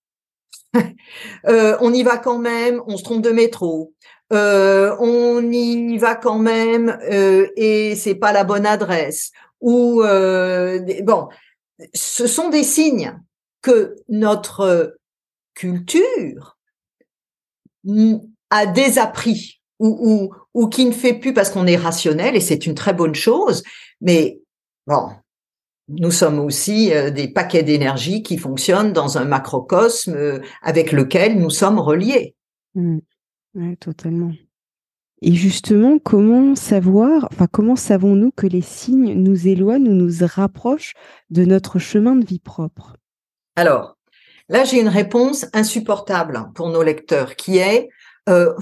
euh, 1.49 1.77
on 1.81 1.95
y 1.95 2.03
va 2.03 2.19
quand 2.19 2.39
même, 2.39 2.83
on 2.87 2.97
se 2.97 3.05
trompe 3.05 3.23
de 3.23 3.31
métro. 3.31 3.95
Euh, 4.33 4.95
on 5.01 5.41
y 5.51 5.97
va 5.97 6.15
quand 6.15 6.39
même 6.39 6.99
euh, 7.11 7.49
et 7.57 7.97
c'est 7.97 8.15
pas 8.15 8.33
la 8.33 8.45
bonne 8.45 8.67
adresse 8.67 9.33
ou 9.61 10.03
euh, 10.03 10.81
bon, 11.03 11.29
ce 11.95 12.27
sont 12.27 12.49
des 12.49 12.63
signes 12.63 13.19
que 13.63 13.97
notre 14.09 14.97
culture 15.55 16.59
a 18.51 18.67
désappris 18.67 19.61
ou, 19.79 19.89
ou, 20.01 20.35
ou 20.55 20.69
qui 20.69 20.85
ne 20.85 20.93
fait 20.93 21.15
plus 21.15 21.33
parce 21.33 21.51
qu'on 21.51 21.67
est 21.67 21.77
rationnel 21.77 22.37
et 22.37 22.41
c'est 22.41 22.67
une 22.67 22.75
très 22.75 22.95
bonne 22.95 23.15
chose, 23.15 23.63
mais 24.01 24.41
bon, 24.87 25.11
nous 25.89 26.11
sommes 26.11 26.39
aussi 26.39 26.93
euh, 26.93 27.11
des 27.11 27.29
paquets 27.29 27.63
d'énergie 27.63 28.23
qui 28.23 28.37
fonctionnent 28.37 28.93
dans 28.93 29.19
un 29.19 29.25
macrocosme 29.25 30.15
euh, 30.15 30.41
avec 30.63 30.93
lequel 30.93 31.39
nous 31.39 31.51
sommes 31.51 31.79
reliés. 31.79 32.35
Mmh. 32.75 32.99
Oui, 33.55 33.77
totalement. 33.79 34.33
Et 35.21 35.33
justement, 35.35 35.99
comment 35.99 36.55
savoir, 36.55 37.29
enfin, 37.33 37.49
comment 37.51 37.77
savons-nous 37.77 38.31
que 38.31 38.47
les 38.47 38.63
signes 38.63 39.15
nous 39.15 39.49
éloignent 39.49 39.89
ou 39.89 39.95
nous 39.95 40.27
rapprochent 40.27 40.95
de 41.31 41.45
notre 41.45 41.79
chemin 41.79 42.15
de 42.15 42.25
vie 42.25 42.39
propre? 42.39 42.97
Alors, 43.57 43.97
là, 44.49 44.65
j'ai 44.65 44.81
une 44.81 44.89
réponse 44.89 45.47
insupportable 45.53 46.51
pour 46.55 46.69
nos 46.71 46.83
lecteurs 46.83 47.35
qui 47.35 47.59
est, 47.59 47.89
euh, 48.29 48.55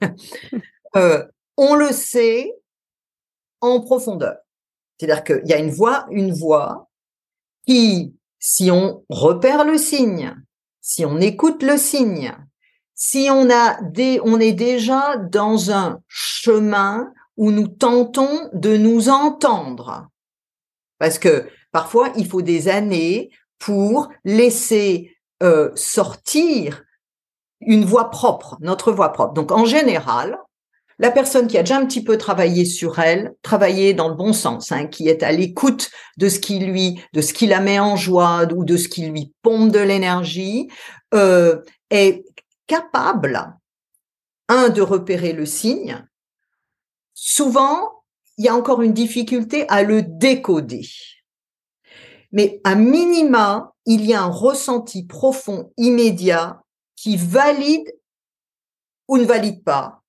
euh, 0.96 1.24
on 1.56 1.74
le 1.74 1.90
sait 1.90 2.54
en 3.60 3.80
profondeur. 3.80 4.36
C'est-à-dire 4.98 5.24
qu'il 5.24 5.46
y 5.46 5.52
a 5.52 5.58
une 5.58 5.70
voix, 5.70 6.06
une 6.10 6.32
voix 6.32 6.88
qui, 7.66 8.14
si 8.38 8.70
on 8.70 9.04
repère 9.08 9.64
le 9.64 9.78
signe, 9.78 10.34
si 10.80 11.04
on 11.04 11.20
écoute 11.20 11.64
le 11.64 11.76
signe, 11.76 12.36
si 12.98 13.28
on 13.30 13.48
a 13.48 13.80
des, 13.80 14.20
on 14.24 14.40
est 14.40 14.52
déjà 14.52 15.16
dans 15.16 15.70
un 15.70 16.00
chemin 16.08 17.12
où 17.36 17.52
nous 17.52 17.68
tentons 17.68 18.50
de 18.52 18.76
nous 18.76 19.08
entendre. 19.08 20.08
Parce 20.98 21.20
que 21.20 21.48
parfois, 21.70 22.12
il 22.16 22.26
faut 22.26 22.42
des 22.42 22.68
années 22.68 23.30
pour 23.60 24.08
laisser 24.24 25.16
euh, 25.44 25.70
sortir 25.76 26.82
une 27.60 27.84
voix 27.84 28.10
propre, 28.10 28.58
notre 28.60 28.90
voix 28.90 29.12
propre. 29.12 29.32
Donc, 29.32 29.52
en 29.52 29.64
général, 29.64 30.36
la 30.98 31.12
personne 31.12 31.46
qui 31.46 31.56
a 31.56 31.62
déjà 31.62 31.76
un 31.76 31.86
petit 31.86 32.02
peu 32.02 32.18
travaillé 32.18 32.64
sur 32.64 32.98
elle, 32.98 33.32
travaillé 33.42 33.94
dans 33.94 34.08
le 34.08 34.16
bon 34.16 34.32
sens, 34.32 34.72
hein, 34.72 34.86
qui 34.86 35.08
est 35.08 35.22
à 35.22 35.30
l'écoute 35.30 35.90
de 36.16 36.28
ce 36.28 36.40
qui 36.40 36.58
lui, 36.58 37.00
de 37.12 37.20
ce 37.20 37.32
qui 37.32 37.46
la 37.46 37.60
met 37.60 37.78
en 37.78 37.94
joie 37.94 38.48
ou 38.52 38.64
de 38.64 38.76
ce 38.76 38.88
qui 38.88 39.06
lui 39.06 39.32
pompe 39.42 39.70
de 39.70 39.78
l'énergie, 39.78 40.68
euh, 41.14 41.60
est 41.90 42.24
capable, 42.68 43.58
un, 44.48 44.68
de 44.68 44.80
repérer 44.80 45.32
le 45.32 45.44
signe. 45.44 46.06
Souvent, 47.14 48.04
il 48.36 48.44
y 48.44 48.48
a 48.48 48.54
encore 48.54 48.82
une 48.82 48.92
difficulté 48.92 49.68
à 49.68 49.82
le 49.82 50.02
décoder. 50.02 50.88
Mais 52.30 52.60
à 52.62 52.76
minima, 52.76 53.74
il 53.86 54.06
y 54.06 54.14
a 54.14 54.22
un 54.22 54.30
ressenti 54.30 55.04
profond, 55.04 55.72
immédiat, 55.76 56.62
qui 56.94 57.16
valide 57.16 57.92
ou 59.08 59.18
ne 59.18 59.24
valide 59.24 59.64
pas 59.64 60.02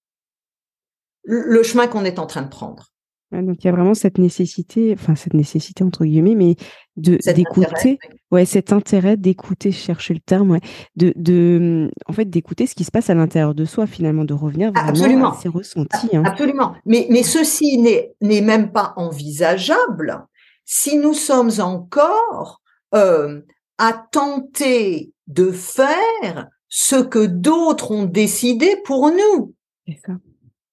le 1.24 1.62
chemin 1.63 1.88
qu'on 1.88 2.06
est 2.06 2.20
en 2.20 2.25
train 2.25 2.42
de 2.42 2.50
prendre 2.50 2.88
donc 3.31 3.63
il 3.63 3.67
y 3.67 3.69
a 3.69 3.71
vraiment 3.71 3.93
cette 3.93 4.17
nécessité, 4.17 4.95
enfin 4.98 5.15
cette 5.15 5.36
nécessité 5.36 5.83
entre 5.83 6.03
guillemets, 6.03 6.36
mais 6.36 6.55
de 6.98 7.17
d'écouter, 7.31 8.00
ouais, 8.31 8.45
cet 8.45 8.74
intérêt 8.74 9.17
d'écouter, 9.17 9.71
chercher 9.71 10.15
le 10.15 10.19
terme, 10.19 10.51
ouais, 10.51 10.62
de, 10.95 11.13
de 11.15 11.91
en 12.07 12.13
fait 12.13 12.25
d'écouter 12.25 12.65
ce 12.65 12.74
qui 12.74 12.83
se 12.83 12.91
passe 12.91 13.09
à 13.09 13.13
l'intérieur 13.13 13.53
de 13.53 13.65
soi 13.65 13.86
finalement, 13.86 14.25
de 14.25 14.33
revenir 14.33 14.71
vraiment 14.71 14.89
Absolument. 14.89 15.31
à 15.31 15.38
ses 15.38 15.50
ressentis. 15.50 16.15
Hein. 16.15 16.24
Absolument. 16.25 16.74
Mais 16.86 17.05
mais 17.12 17.21
ceci 17.21 17.77
n'est 17.77 18.13
n'est 18.21 18.41
même 18.41 18.71
pas 18.71 18.93
envisageable 18.95 20.25
si 20.65 20.98
nous 20.98 21.13
sommes 21.13 21.51
encore 21.59 22.62
euh, 22.95 23.41
à 23.77 23.93
tenter 24.12 25.13
de 25.27 25.51
faire 25.51 26.48
ce 26.67 26.95
que 26.95 27.25
d'autres 27.25 27.91
ont 27.91 28.05
décidé 28.05 28.75
pour 28.86 29.12
nous. 29.12 29.53
Ça. 30.05 30.13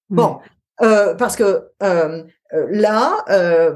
Bon, 0.09 0.39
euh, 0.81 1.15
parce 1.15 1.37
que 1.37 1.69
euh 1.83 2.25
là, 2.71 3.25
euh, 3.31 3.75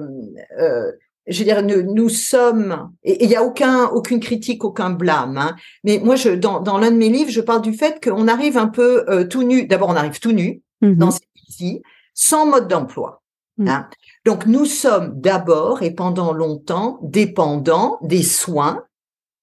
euh, 0.59 0.93
je 1.27 1.39
veux 1.39 1.45
dire, 1.45 1.63
nous, 1.63 1.83
nous 1.95 2.09
sommes, 2.09 2.93
et 3.03 3.25
il 3.25 3.29
n'y 3.29 3.37
a 3.37 3.43
aucun, 3.43 3.87
aucune 3.87 4.21
critique, 4.21 4.65
aucun 4.65 4.91
blâme. 4.91 5.39
Hein, 5.39 5.57
mais 5.85 5.99
moi, 6.03 6.17
je, 6.17 6.31
dans, 6.31 6.61
dans 6.61 6.79
l'un 6.79 6.91
de 6.91 6.97
mes 6.97 7.09
livres, 7.09 7.31
je 7.31 7.41
parle 7.41 7.63
du 7.63 7.73
fait 7.73 8.03
qu'on 8.03 8.29
arrive 8.29 8.57
un 8.57 8.69
peu 8.69 9.05
euh, 9.09 9.25
tout 9.25 9.43
nu. 9.43 9.67
D'abord, 9.67 9.91
on 9.91 9.97
arrive 9.97 10.21
tout 10.21 10.33
nu 10.33 10.63
mmh 10.83 10.95
dans 10.95 11.11
ces 11.11 11.21
pays 11.35 11.83
sans 12.15 12.47
mode 12.47 12.69
d'emploi. 12.69 13.23
Mmh. 13.59 13.69
Hein. 13.69 13.89
Donc, 14.25 14.47
nous 14.47 14.65
sommes 14.65 15.21
d'abord 15.21 15.83
et 15.83 15.91
pendant 15.91 16.33
longtemps 16.33 16.99
dépendants 17.03 17.99
des 18.03 18.23
soins, 18.23 18.85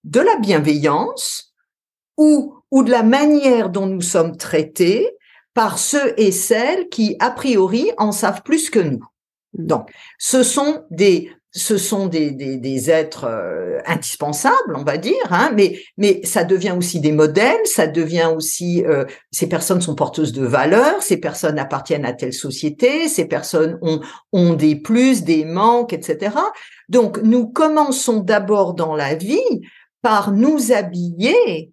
de 0.04 0.20
la 0.20 0.38
bienveillance 0.38 1.54
ou, 2.18 2.56
ou 2.72 2.84
de 2.84 2.92
la 2.92 3.04
manière 3.04 3.70
dont 3.70 3.86
nous 3.86 4.02
sommes 4.02 4.38
traités 4.38 5.18
par 5.54 5.80
ceux 5.80 6.14
et 6.20 6.32
celles 6.32 6.88
qui, 6.90 7.16
a 7.20 7.32
priori, 7.32 7.92
en 7.98 8.12
savent 8.12 8.44
plus 8.44 8.70
que 8.70 8.80
nous. 8.80 9.04
Donc, 9.58 9.90
ce 10.18 10.44
sont 10.44 10.86
des 10.92 11.30
ce 11.58 11.78
sont 11.78 12.08
des, 12.08 12.32
des, 12.32 12.58
des 12.58 12.92
êtres 12.92 13.26
euh, 13.26 13.80
indispensables, 13.88 14.76
on 14.76 14.84
va 14.84 14.98
dire, 14.98 15.16
hein, 15.32 15.52
mais, 15.56 15.80
mais 15.98 16.22
ça 16.24 16.44
devient 16.44 16.76
aussi 16.78 17.00
des 17.00 17.12
modèles, 17.12 17.66
ça 17.66 17.88
devient 17.88 18.30
aussi, 18.36 18.86
euh, 18.86 19.06
ces 19.32 19.50
personnes 19.50 19.82
sont 19.82 19.96
porteuses 19.96 20.34
de 20.34 20.46
valeurs, 20.46 21.02
ces 21.02 21.18
personnes 21.18 21.58
appartiennent 21.58 22.06
à 22.06 22.14
telle 22.14 22.34
société, 22.34 23.08
ces 23.08 23.26
personnes 23.26 23.80
ont, 23.82 24.02
ont 24.34 24.54
des 24.54 24.76
plus, 24.76 25.24
des 25.24 25.46
manques, 25.46 25.94
etc. 25.94 26.36
Donc, 26.90 27.20
nous 27.24 27.48
commençons 27.48 28.20
d'abord 28.20 28.76
dans 28.76 28.96
la 28.96 29.16
vie 29.16 29.62
par 30.02 30.32
nous 30.32 30.72
habiller 30.72 31.72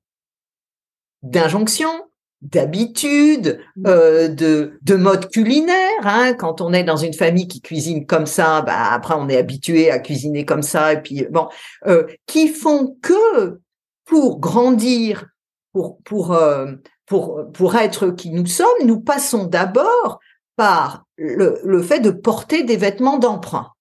d'injonctions, 1.22 2.04
d'habitude, 2.44 3.58
mmh. 3.76 3.86
euh, 3.86 4.28
de, 4.28 4.78
de 4.82 4.94
mode 4.94 5.30
culinaire. 5.30 6.02
Hein. 6.02 6.34
Quand 6.34 6.60
on 6.60 6.72
est 6.72 6.84
dans 6.84 6.96
une 6.96 7.14
famille 7.14 7.48
qui 7.48 7.60
cuisine 7.60 8.06
comme 8.06 8.26
ça, 8.26 8.62
bah, 8.62 8.92
après 8.92 9.14
on 9.16 9.28
est 9.28 9.36
habitué 9.36 9.90
à 9.90 9.98
cuisiner 9.98 10.44
comme 10.44 10.62
ça. 10.62 10.92
Et 10.92 11.00
puis 11.00 11.26
bon, 11.30 11.48
euh, 11.86 12.04
qui 12.26 12.48
font 12.48 12.96
que 13.02 13.60
pour 14.04 14.40
grandir, 14.40 15.26
pour 15.72 15.98
pour 16.04 16.34
euh, 16.34 16.72
pour 17.06 17.50
pour 17.52 17.76
être 17.76 18.10
qui 18.10 18.30
nous 18.30 18.46
sommes, 18.46 18.68
nous 18.84 19.00
passons 19.00 19.44
d'abord 19.44 20.20
par 20.56 21.04
le, 21.16 21.60
le 21.64 21.82
fait 21.82 22.00
de 22.00 22.10
porter 22.10 22.62
des 22.62 22.76
vêtements 22.76 23.18
d'emprunt. 23.18 23.72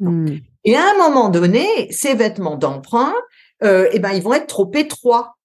Mmh. 0.00 0.38
Et 0.64 0.76
à 0.76 0.82
un 0.90 0.98
moment 0.98 1.28
donné, 1.28 1.66
ces 1.90 2.14
vêtements 2.14 2.56
d'emprunt, 2.56 3.14
euh, 3.62 3.88
eh 3.92 3.98
ben 3.98 4.10
ils 4.10 4.22
vont 4.22 4.34
être 4.34 4.46
trop 4.48 4.70
étroits 4.74 5.36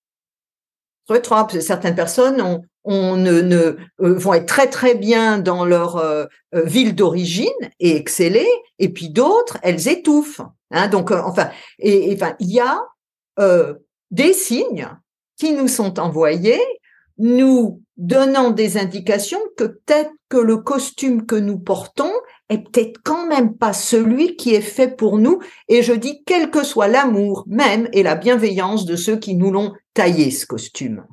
certaines 1.61 1.95
personnes 1.95 2.61
on 2.85 3.17
ne, 3.17 3.41
ne 3.41 3.57
euh, 3.57 3.77
vont 3.99 4.35
être 4.35 4.45
très 4.45 4.67
très 4.67 4.95
bien 4.95 5.39
dans 5.39 5.65
leur 5.65 5.97
euh, 5.97 6.25
euh, 6.53 6.63
ville 6.63 6.95
d'origine 6.95 7.49
et 7.79 7.95
exceller, 7.95 8.47
et 8.79 8.89
puis 8.89 9.09
d'autres, 9.09 9.57
elles 9.63 9.87
étouffent. 9.87 10.41
Hein, 10.71 10.87
donc, 10.87 11.11
enfin, 11.11 11.49
et, 11.79 12.13
enfin, 12.15 12.35
il 12.39 12.51
y 12.51 12.59
a 12.59 12.81
des 14.11 14.31
signes 14.31 14.87
qui 15.37 15.51
nous 15.51 15.67
sont 15.67 15.99
envoyés, 15.99 16.61
nous 17.17 17.81
donnant 17.97 18.51
des 18.51 18.77
indications 18.77 19.39
que 19.57 19.65
peut-être 19.65 20.11
que 20.29 20.37
le 20.37 20.57
costume 20.57 21.25
que 21.25 21.35
nous 21.35 21.59
portons 21.59 22.11
est 22.49 22.59
peut-être 22.59 22.99
quand 23.03 23.27
même 23.27 23.57
pas 23.57 23.73
celui 23.73 24.37
qui 24.37 24.55
est 24.55 24.61
fait 24.61 24.95
pour 24.95 25.17
nous. 25.17 25.39
Et 25.67 25.81
je 25.81 25.91
dis 25.91 26.23
quel 26.25 26.49
que 26.49 26.63
soit 26.63 26.87
l'amour 26.87 27.43
même 27.47 27.89
et 27.91 28.03
la 28.03 28.15
bienveillance 28.15 28.85
de 28.85 28.95
ceux 28.95 29.17
qui 29.17 29.35
nous 29.35 29.51
l'ont 29.51 29.73
taillé 29.95 30.29
ce 30.29 30.45
costume. 30.45 31.07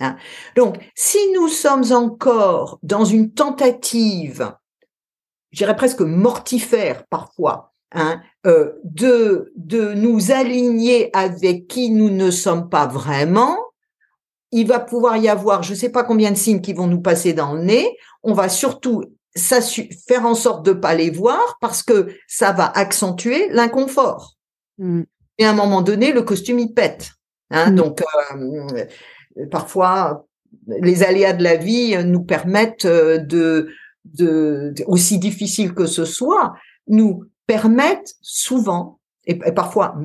Hein. 0.00 0.16
Donc, 0.56 0.76
si 0.94 1.18
nous 1.32 1.48
sommes 1.48 1.90
encore 1.92 2.78
dans 2.82 3.06
une 3.06 3.32
tentative, 3.32 4.52
je 5.52 5.58
dirais 5.58 5.76
presque 5.76 6.02
mortifère 6.02 7.06
parfois, 7.06 7.72
hein, 7.92 8.20
euh, 8.44 8.72
de, 8.84 9.52
de 9.56 9.94
nous 9.94 10.32
aligner 10.32 11.16
avec 11.16 11.68
qui 11.68 11.88
nous 11.88 12.10
ne 12.10 12.30
sommes 12.30 12.68
pas 12.68 12.86
vraiment, 12.86 13.56
il 14.52 14.66
va 14.66 14.80
pouvoir 14.80 15.16
y 15.16 15.28
avoir, 15.28 15.62
je 15.62 15.72
ne 15.72 15.78
sais 15.78 15.88
pas 15.88 16.04
combien 16.04 16.30
de 16.30 16.36
signes 16.36 16.60
qui 16.60 16.74
vont 16.74 16.86
nous 16.86 17.00
passer 17.00 17.32
dans 17.32 17.54
le 17.54 17.62
nez. 17.62 17.96
On 18.22 18.34
va 18.34 18.48
surtout 18.48 19.02
faire 19.36 20.26
en 20.26 20.36
sorte 20.36 20.64
de 20.64 20.72
pas 20.72 20.94
les 20.94 21.10
voir 21.10 21.58
parce 21.60 21.82
que 21.82 22.14
ça 22.28 22.52
va 22.52 22.66
accentuer 22.66 23.48
l'inconfort. 23.50 24.34
Mmh. 24.78 25.02
Et 25.38 25.44
à 25.44 25.50
un 25.50 25.54
moment 25.54 25.82
donné, 25.82 26.12
le 26.12 26.22
costume 26.22 26.60
il 26.60 26.72
pète. 26.72 27.10
Hein, 27.50 27.70
mmh. 27.70 27.74
Donc 27.74 28.02
euh, 28.02 29.46
parfois, 29.50 30.26
les 30.66 31.02
aléas 31.02 31.32
de 31.32 31.42
la 31.42 31.56
vie 31.56 31.96
nous 32.04 32.22
permettent 32.22 32.84
euh, 32.84 33.18
de, 33.18 33.68
de, 34.04 34.74
aussi 34.86 35.18
difficile 35.18 35.74
que 35.74 35.86
ce 35.86 36.04
soit, 36.04 36.54
nous 36.86 37.24
permettent 37.46 38.14
souvent 38.22 39.00
et, 39.26 39.38
et 39.44 39.52
parfois 39.52 39.96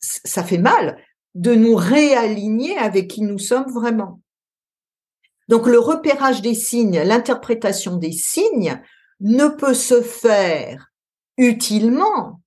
ça 0.00 0.42
fait 0.42 0.58
mal 0.58 0.98
de 1.34 1.54
nous 1.54 1.74
réaligner 1.74 2.76
avec 2.76 3.08
qui 3.08 3.22
nous 3.22 3.38
sommes 3.38 3.70
vraiment. 3.72 4.20
Donc 5.48 5.66
le 5.66 5.78
repérage 5.78 6.42
des 6.42 6.54
signes, 6.54 7.00
l'interprétation 7.00 7.96
des 7.96 8.12
signes 8.12 8.80
ne 9.20 9.48
peut 9.48 9.74
se 9.74 10.02
faire 10.02 10.92
utilement 11.36 12.41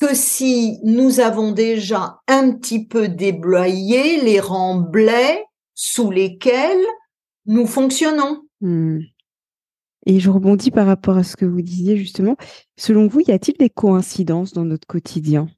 que 0.00 0.14
si 0.14 0.78
nous 0.84 1.20
avons 1.20 1.52
déjà 1.52 2.20
un 2.28 2.52
petit 2.52 2.84
peu 2.86 3.08
débloyé 3.08 4.20
les 4.20 4.40
remblais 4.40 5.44
sous 5.74 6.10
lesquels 6.10 6.84
nous 7.46 7.66
fonctionnons. 7.66 8.42
Hmm. 8.60 9.00
Et 10.06 10.20
je 10.20 10.30
rebondis 10.30 10.70
par 10.70 10.86
rapport 10.86 11.16
à 11.16 11.24
ce 11.24 11.36
que 11.36 11.44
vous 11.44 11.62
disiez 11.62 11.96
justement. 11.96 12.36
Selon 12.76 13.08
vous, 13.08 13.20
y 13.20 13.32
a-t-il 13.32 13.56
des 13.58 13.70
coïncidences 13.70 14.52
dans 14.52 14.64
notre 14.64 14.86
quotidien? 14.86 15.48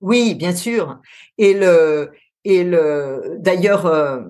Oui, 0.00 0.34
bien 0.34 0.54
sûr. 0.54 1.00
Et 1.38 1.54
le 1.54 2.12
et 2.48 2.62
le, 2.62 3.38
d'ailleurs, 3.40 3.86
euh, 3.86 4.20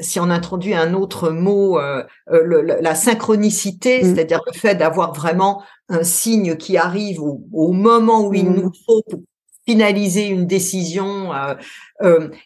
si 0.00 0.18
on 0.18 0.30
introduit 0.30 0.74
un 0.74 0.94
autre 0.94 1.28
mot, 1.28 1.78
euh, 1.78 2.02
euh, 2.30 2.78
la 2.80 2.94
synchronicité, 2.94 3.98
mm. 3.98 4.02
c'est-à-dire 4.02 4.40
le 4.46 4.58
fait 4.58 4.76
d'avoir 4.76 5.12
vraiment 5.12 5.62
un 5.90 6.02
signe 6.02 6.56
qui 6.56 6.78
arrive 6.78 7.20
au, 7.20 7.72
moment 7.72 8.26
où 8.26 8.32
il 8.32 8.48
mm. 8.48 8.54
nous 8.54 8.72
faut 8.86 9.02
pour 9.10 9.20
finaliser 9.68 10.26
une 10.26 10.46
décision, 10.46 11.32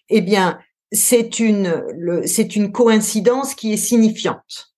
eh 0.09 0.21
bien, 0.21 0.59
c'est 0.90 1.38
une, 1.38 1.85
c'est 2.27 2.57
une 2.57 2.73
coïncidence 2.73 3.55
qui 3.55 3.73
est 3.73 3.77
signifiante. 3.77 4.75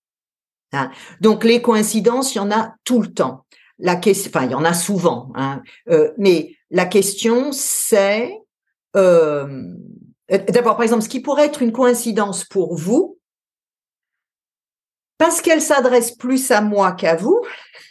Hein. 0.75 0.91
Donc, 1.23 1.45
les 1.45 1.63
coïncidences, 1.63 2.35
il 2.35 2.39
y 2.39 2.41
en 2.43 2.51
a 2.51 2.75
tout 2.85 3.01
le 3.01 3.11
temps. 3.11 3.47
La 3.79 3.97
question, 3.97 4.31
enfin, 4.35 4.45
il 4.45 4.51
y 4.51 4.55
en 4.55 4.65
a 4.65 4.75
souvent, 4.75 5.33
hein. 5.35 5.63
mais 6.19 6.57
la 6.71 6.85
question, 6.85 7.53
c'est 7.53 8.35
euh, 8.97 9.75
d'abord, 10.39 10.77
par 10.77 10.83
exemple, 10.83 11.03
ce 11.03 11.09
qui 11.09 11.21
pourrait 11.21 11.47
être 11.47 11.63
une 11.63 11.73
coïncidence 11.73 12.45
pour 12.45 12.77
vous, 12.77 13.19
parce 15.19 15.41
qu'elle 15.41 15.63
s'adresse 15.63 16.13
plus 16.13 16.51
à 16.51 16.61
moi 16.61 16.93
qu'à 16.93 17.17
vous, 17.17 17.41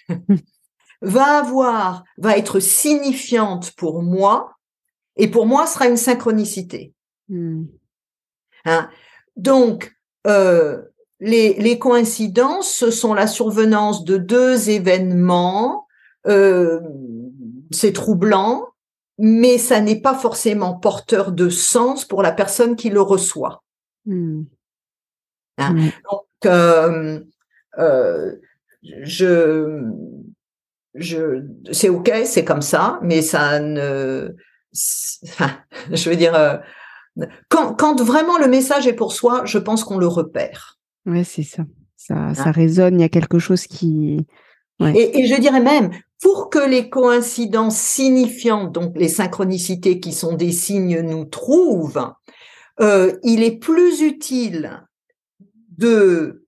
va 1.01 1.39
avoir, 1.39 2.03
va 2.17 2.37
être 2.37 2.59
signifiante 2.59 3.71
pour 3.71 4.01
moi, 4.01 4.55
et 5.15 5.29
pour 5.29 5.45
moi 5.45 5.67
sera 5.67 5.87
une 5.87 5.97
synchronicité. 5.97 6.93
Hmm. 7.29 7.65
Hein? 8.65 8.89
Donc, 9.37 9.95
euh, 10.27 10.81
les, 11.19 11.53
les, 11.55 11.79
coïncidences, 11.79 12.71
ce 12.71 12.91
sont 12.91 13.13
la 13.13 13.27
survenance 13.27 14.03
de 14.03 14.17
deux 14.17 14.69
événements. 14.69 15.87
Euh, 16.27 16.79
c'est 17.71 17.93
troublant, 17.93 18.70
mais 19.23 19.59
ça 19.59 19.79
n'est 19.81 20.01
pas 20.01 20.15
forcément 20.15 20.73
porteur 20.73 21.31
de 21.31 21.47
sens 21.47 22.05
pour 22.05 22.23
la 22.23 22.31
personne 22.31 22.75
qui 22.75 22.89
le 22.89 23.01
reçoit. 23.01 23.63
Hmm. 24.05 24.43
Hein? 25.59 25.73
Hmm. 25.73 25.89
Donc, 26.09 26.25
euh, 26.45 27.19
euh, 27.77 28.35
je, 28.81 29.83
je, 30.95 31.45
c'est 31.71 31.89
ok, 31.89 32.11
c'est 32.25 32.43
comme 32.43 32.63
ça, 32.63 32.99
mais 33.03 33.21
ça 33.21 33.59
ne, 33.59 34.33
enfin, 35.23 35.51
je 35.91 36.09
veux 36.09 36.15
dire, 36.15 36.33
euh, 36.33 36.57
quand, 37.47 37.75
quand 37.75 38.01
vraiment 38.01 38.39
le 38.39 38.47
message 38.47 38.87
est 38.87 38.93
pour 38.93 39.13
soi, 39.13 39.43
je 39.45 39.59
pense 39.59 39.83
qu'on 39.83 39.99
le 39.99 40.07
repère. 40.07 40.79
Ouais, 41.05 41.23
c'est 41.23 41.43
ça. 41.43 41.63
Ça, 41.95 42.15
hein? 42.15 42.33
ça 42.33 42.51
résonne. 42.51 42.99
Il 42.99 43.01
y 43.01 43.05
a 43.05 43.09
quelque 43.09 43.37
chose 43.37 43.67
qui. 43.67 44.25
Ouais. 44.79 44.93
Et, 44.95 45.19
et, 45.19 45.27
je 45.27 45.39
dirais 45.39 45.61
même, 45.61 45.91
pour 46.21 46.51
que 46.51 46.59
les 46.59 46.89
coïncidences 46.89 47.79
signifiantes, 47.79 48.71
donc 48.71 48.93
les 48.95 49.09
synchronicités 49.09 49.99
qui 49.99 50.13
sont 50.13 50.33
des 50.33 50.51
signes, 50.51 51.01
nous 51.01 51.25
trouvent, 51.25 52.13
euh, 52.79 53.17
il 53.23 53.43
est 53.43 53.57
plus 53.57 54.01
utile 54.01 54.85
de, 55.77 56.45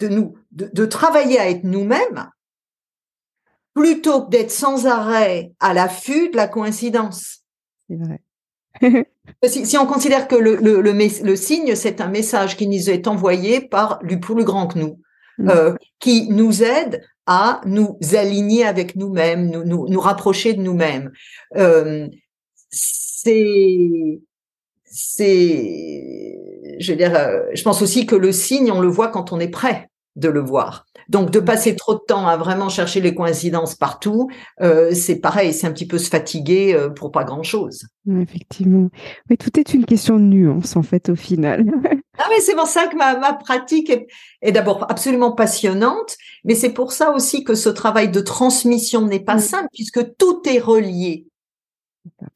de 0.00 0.08
nous, 0.08 0.36
de, 0.50 0.84
travailler 0.84 1.38
à 1.38 1.48
être 1.48 1.62
nous-mêmes 1.64 2.28
plutôt 3.72 4.24
que 4.24 4.30
d'être 4.30 4.50
sans 4.50 4.86
arrêt 4.86 5.52
à 5.60 5.72
l'affût 5.72 6.30
de 6.30 6.36
la 6.36 6.48
coïncidence. 6.48 7.44
C'est 7.88 7.96
vrai. 7.96 8.20
si, 9.46 9.78
on 9.78 9.86
considère 9.86 10.26
que 10.26 10.34
le, 10.34 10.56
le, 10.56 10.80
le, 10.80 11.36
signe, 11.36 11.76
c'est 11.76 12.00
un 12.00 12.08
message 12.08 12.56
qui 12.56 12.66
nous 12.66 12.90
est 12.90 13.06
envoyé 13.06 13.60
par 13.60 14.02
du 14.02 14.18
plus 14.18 14.44
grand 14.44 14.66
que 14.66 14.80
nous, 14.80 15.00
mm. 15.38 15.50
euh, 15.50 15.74
qui 16.00 16.28
nous 16.30 16.64
aide 16.64 17.04
à 17.28 17.60
nous 17.66 17.98
aligner 18.14 18.64
avec 18.64 18.96
nous-mêmes, 18.96 19.50
nous, 19.50 19.62
nous, 19.62 19.86
nous, 19.86 20.00
rapprocher 20.00 20.54
de 20.54 20.62
nous-mêmes. 20.62 21.12
Euh, 21.56 22.08
c'est, 22.70 24.20
c'est, 24.84 26.38
je 26.80 26.90
veux 26.90 26.96
dire, 26.96 27.14
euh, 27.14 27.42
je 27.52 27.62
pense 27.62 27.82
aussi 27.82 28.06
que 28.06 28.16
le 28.16 28.32
signe, 28.32 28.72
on 28.72 28.80
le 28.80 28.88
voit 28.88 29.08
quand 29.08 29.30
on 29.30 29.40
est 29.40 29.48
prêt 29.48 29.87
de 30.18 30.28
le 30.28 30.40
voir. 30.40 30.84
Donc 31.08 31.30
de 31.30 31.40
passer 31.40 31.74
trop 31.74 31.94
de 31.94 32.00
temps 32.06 32.26
à 32.26 32.36
vraiment 32.36 32.68
chercher 32.68 33.00
les 33.00 33.14
coïncidences 33.14 33.74
partout, 33.74 34.28
euh, 34.60 34.92
c'est 34.92 35.16
pareil, 35.16 35.54
c'est 35.54 35.66
un 35.66 35.72
petit 35.72 35.86
peu 35.86 35.96
se 35.96 36.10
fatiguer 36.10 36.74
euh, 36.74 36.90
pour 36.90 37.10
pas 37.10 37.24
grand-chose. 37.24 37.86
Effectivement. 38.20 38.90
Mais 39.30 39.36
tout 39.36 39.58
est 39.58 39.72
une 39.72 39.86
question 39.86 40.16
de 40.16 40.24
nuance 40.24 40.76
en 40.76 40.82
fait 40.82 41.08
au 41.08 41.16
final. 41.16 41.64
ah 42.18 42.26
mais 42.28 42.40
c'est 42.40 42.54
pour 42.54 42.66
ça 42.66 42.88
que 42.88 42.96
ma, 42.96 43.18
ma 43.18 43.32
pratique 43.32 43.88
est, 43.88 44.06
est 44.42 44.52
d'abord 44.52 44.84
absolument 44.90 45.32
passionnante, 45.32 46.16
mais 46.44 46.54
c'est 46.54 46.72
pour 46.72 46.92
ça 46.92 47.12
aussi 47.12 47.42
que 47.42 47.54
ce 47.54 47.70
travail 47.70 48.10
de 48.10 48.20
transmission 48.20 49.06
n'est 49.06 49.24
pas 49.24 49.38
simple 49.38 49.68
puisque 49.72 50.16
tout 50.16 50.42
est 50.46 50.58
relié. 50.58 51.26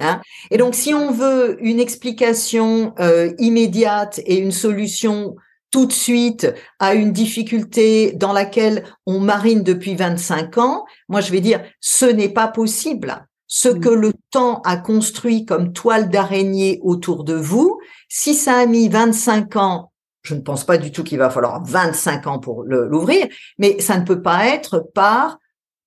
Hein 0.01 0.21
et 0.51 0.59
donc, 0.59 0.75
si 0.75 0.95
on 0.95 1.11
veut 1.11 1.57
une 1.61 1.81
explication 1.81 2.95
euh, 2.99 3.33
immédiate 3.39 4.21
et 4.27 4.39
une 4.39 4.53
solution 4.53 5.35
tout 5.73 5.87
de 5.87 5.93
suite 5.93 6.55
à 6.79 6.95
une 6.95 7.13
difficulté 7.13 8.13
dans 8.13 8.33
laquelle 8.33 8.85
on 9.07 9.19
marine 9.19 9.65
depuis 9.65 9.97
25 9.97 10.59
ans, 10.59 10.85
moi 11.09 11.21
je 11.21 11.33
vais 11.33 11.41
dire 11.41 11.65
ce 11.81 12.07
n'est 12.07 12.29
pas 12.29 12.47
possible. 12.47 13.27
Ce 13.49 13.69
mm. 13.69 13.81
que 13.81 13.89
le 13.89 14.13
temps 14.31 14.61
a 14.65 14.77
construit 14.77 15.45
comme 15.45 15.73
toile 15.73 16.11
d'araignée 16.11 16.79
autour 16.83 17.25
de 17.25 17.35
vous, 17.35 17.81
si 18.09 18.35
ça 18.35 18.59
a 18.59 18.67
mis 18.67 18.89
25 18.89 19.57
ans, 19.57 19.93
je 20.23 20.35
ne 20.35 20.41
pense 20.41 20.65
pas 20.65 20.79
du 20.79 20.93
tout 20.93 21.03
qu'il 21.03 21.19
va 21.19 21.31
falloir 21.31 21.65
25 21.65 22.27
ans 22.29 22.39
pour 22.39 22.63
l'ouvrir, 22.63 23.27
mais 23.59 23.81
ça 23.81 23.99
ne 23.99 24.05
peut 24.05 24.23
pas 24.23 24.47
être 24.47 24.79
par 24.95 25.39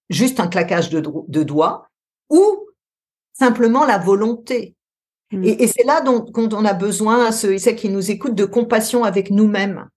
juste 0.10 0.40
un 0.40 0.48
claquage 0.48 0.90
de, 0.90 1.02
de 1.28 1.44
doigts 1.44 1.88
ou 2.30 2.68
simplement 3.34 3.86
la 3.86 3.98
volonté. 3.98 4.75
Mm. 5.36 5.44
Et, 5.44 5.68
c'est 5.68 5.84
là 5.84 6.02
dont, 6.02 6.26
on 6.36 6.66
a 6.66 6.74
besoin, 6.74 7.32
ceux 7.32 7.54
et 7.54 7.60
celles 7.60 7.76
qui 7.76 7.90
nous 7.90 8.12
écoutent, 8.12 8.36
de 8.36 8.46
compassion 8.46 9.04
avec 9.04 9.32
nous-mêmes. 9.32 9.88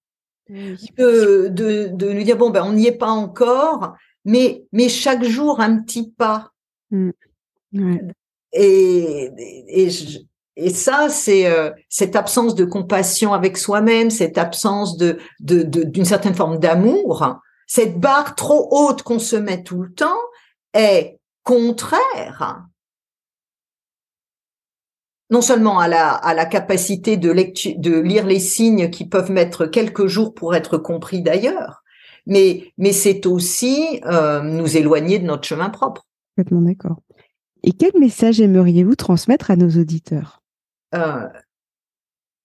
De, 0.50 1.48
de, 1.48 2.12
nous 2.12 2.22
dire, 2.22 2.38
bon, 2.38 2.50
ben, 2.50 2.64
on 2.64 2.72
n'y 2.72 2.86
est 2.86 2.92
pas 2.96 3.10
encore, 3.10 3.94
mais, 4.24 4.64
mais 4.72 4.88
chaque 4.88 5.22
jour, 5.22 5.60
un 5.60 5.80
petit 5.80 6.10
pas. 6.10 6.50
Mm. 6.90 7.10
Et, 8.54 9.30
et, 9.68 9.88
et, 10.56 10.70
ça, 10.70 11.08
c'est 11.10 11.46
euh, 11.46 11.70
cette 11.90 12.16
absence 12.16 12.54
de 12.54 12.64
compassion 12.64 13.34
avec 13.34 13.58
soi-même, 13.58 14.10
cette 14.10 14.38
absence 14.38 14.96
de 14.96 15.18
d'une 15.40 16.06
certaine 16.06 16.34
forme 16.34 16.58
d'amour, 16.58 17.40
cette 17.66 18.00
barre 18.00 18.34
trop 18.34 18.68
haute 18.70 19.02
qu'on 19.02 19.18
se 19.18 19.36
met 19.36 19.62
tout 19.62 19.82
le 19.82 19.92
temps 19.92 20.18
est 20.72 21.18
contraire 21.44 22.67
non 25.30 25.42
seulement 25.42 25.78
à 25.78 25.88
la, 25.88 26.10
à 26.10 26.34
la 26.34 26.46
capacité 26.46 27.16
de, 27.16 27.30
lecture, 27.30 27.74
de 27.76 27.98
lire 27.98 28.26
les 28.26 28.40
signes 28.40 28.90
qui 28.90 29.06
peuvent 29.06 29.30
mettre 29.30 29.66
quelques 29.66 30.06
jours 30.06 30.34
pour 30.34 30.54
être 30.54 30.78
compris 30.78 31.22
d'ailleurs, 31.22 31.82
mais, 32.26 32.72
mais 32.78 32.92
c'est 32.92 33.26
aussi 33.26 34.00
euh, 34.06 34.40
nous 34.42 34.76
éloigner 34.76 35.18
de 35.18 35.26
notre 35.26 35.44
chemin 35.44 35.70
propre. 35.70 36.06
Complètement 36.36 36.62
d'accord. 36.62 36.96
Et 37.62 37.72
quel 37.72 37.92
message 37.98 38.40
aimeriez-vous 38.40 38.94
transmettre 38.94 39.50
à 39.50 39.56
nos 39.56 39.70
auditeurs? 39.70 40.42
Euh, 40.94 41.26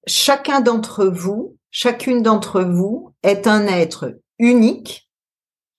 Chacun 0.06 0.60
d'entre 0.60 1.06
vous, 1.06 1.56
chacune 1.72 2.22
d'entre 2.22 2.62
vous 2.62 3.14
est 3.24 3.48
un 3.48 3.68
être 3.68 4.20
unique, 4.38 5.10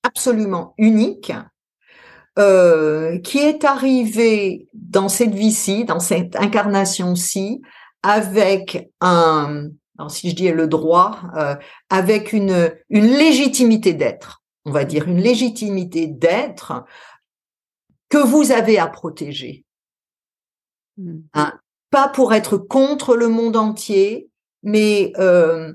absolument 0.02 0.74
unique, 0.78 1.32
euh, 2.38 3.18
qui 3.20 3.38
est 3.38 3.64
arrivé 3.64 4.68
dans 4.72 5.08
cette 5.08 5.34
vie-ci, 5.34 5.84
dans 5.84 6.00
cette 6.00 6.36
incarnation-ci, 6.36 7.62
avec 8.02 8.90
un, 9.00 9.68
si 10.08 10.30
je 10.30 10.34
dis 10.34 10.50
le 10.50 10.66
droit, 10.66 11.20
euh, 11.36 11.54
avec 11.90 12.32
une, 12.32 12.72
une 12.90 13.06
légitimité 13.06 13.94
d'être, 13.94 14.42
on 14.64 14.72
va 14.72 14.84
dire 14.84 15.08
une 15.08 15.20
légitimité 15.20 16.06
d'être 16.06 16.84
que 18.08 18.18
vous 18.18 18.52
avez 18.52 18.78
à 18.78 18.88
protéger. 18.88 19.64
Mmh. 20.98 21.18
Hein, 21.34 21.52
pas 21.90 22.08
pour 22.08 22.34
être 22.34 22.56
contre 22.56 23.16
le 23.16 23.28
monde 23.28 23.56
entier, 23.56 24.28
mais 24.64 25.12
euh, 25.18 25.72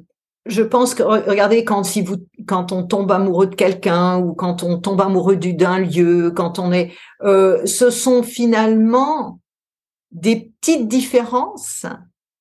je 0.50 0.64
pense 0.64 0.94
que 0.94 1.04
regardez 1.04 1.64
quand 1.64 1.84
si 1.84 2.02
vous 2.02 2.18
quand 2.48 2.72
on 2.72 2.84
tombe 2.84 3.12
amoureux 3.12 3.48
de 3.48 3.56
quelqu'un 3.56 4.18
ou 4.18 4.34
quand 4.34 4.64
on 4.64 4.80
tombe 4.80 5.02
amoureux 5.02 5.36
d'un 5.36 5.80
lieu, 5.80 6.32
quand 6.32 6.60
on 6.60 6.72
est, 6.72 6.92
euh, 7.22 7.66
ce 7.66 7.90
sont 7.90 8.24
finalement 8.24 9.40
des 10.12 10.52
petites 10.62 10.88
différences. 10.88 11.86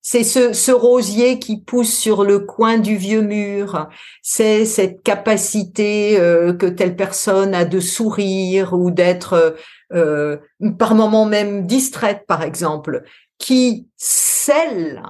C'est 0.00 0.24
ce, 0.24 0.54
ce 0.54 0.72
rosier 0.72 1.38
qui 1.38 1.60
pousse 1.60 1.92
sur 1.92 2.24
le 2.24 2.38
coin 2.38 2.78
du 2.78 2.96
vieux 2.96 3.20
mur. 3.20 3.88
C'est 4.22 4.64
cette 4.64 5.02
capacité 5.02 6.18
euh, 6.18 6.54
que 6.54 6.64
telle 6.64 6.96
personne 6.96 7.54
a 7.54 7.66
de 7.66 7.80
sourire 7.80 8.72
ou 8.72 8.90
d'être 8.90 9.56
euh, 9.92 10.38
par 10.78 10.94
moments 10.94 11.26
même 11.26 11.66
distraite, 11.66 12.24
par 12.26 12.42
exemple, 12.42 13.02
qui 13.36 13.88
scelle 13.96 15.02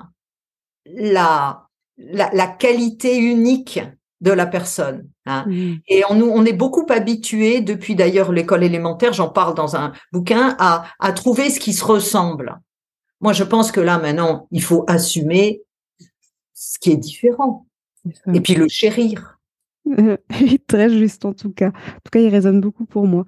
la 0.84 1.67
la, 1.98 2.46
qualité 2.46 3.18
unique 3.18 3.80
de 4.20 4.30
la 4.30 4.46
personne. 4.46 5.08
Hein. 5.26 5.44
Mmh. 5.46 5.74
Et 5.88 6.02
on, 6.08 6.20
on 6.20 6.44
est 6.44 6.52
beaucoup 6.52 6.87
habitué, 6.88 7.61
depuis 7.61 7.94
d'ailleurs 7.94 8.32
l'école 8.32 8.64
élémentaire, 8.64 9.12
j'en 9.12 9.28
parle 9.28 9.54
dans 9.54 9.76
un 9.76 9.92
bouquin, 10.12 10.56
à, 10.58 10.84
à 10.98 11.12
trouver 11.12 11.50
ce 11.50 11.61
qui 11.61 11.72
se 11.72 11.84
ressemble. 11.84 12.58
Moi, 13.20 13.32
je 13.32 13.44
pense 13.44 13.72
que 13.72 13.80
là, 13.80 13.98
maintenant, 13.98 14.46
il 14.50 14.62
faut 14.62 14.84
assumer 14.87 15.62
ce 16.54 16.78
qui 16.78 16.92
est 16.92 16.96
différent. 16.96 17.66
Et 18.32 18.40
puis 18.40 18.54
le 18.54 18.68
chérir. 18.68 19.38
Très 20.66 20.90
juste 20.90 21.24
en 21.24 21.32
tout 21.32 21.50
cas. 21.50 21.68
En 21.68 22.00
tout 22.04 22.11
cas, 22.12 22.20
il 22.20 22.28
résonne 22.28 22.61
beaucoup 22.61 22.84
pour 22.84 23.06
moi. 23.06 23.24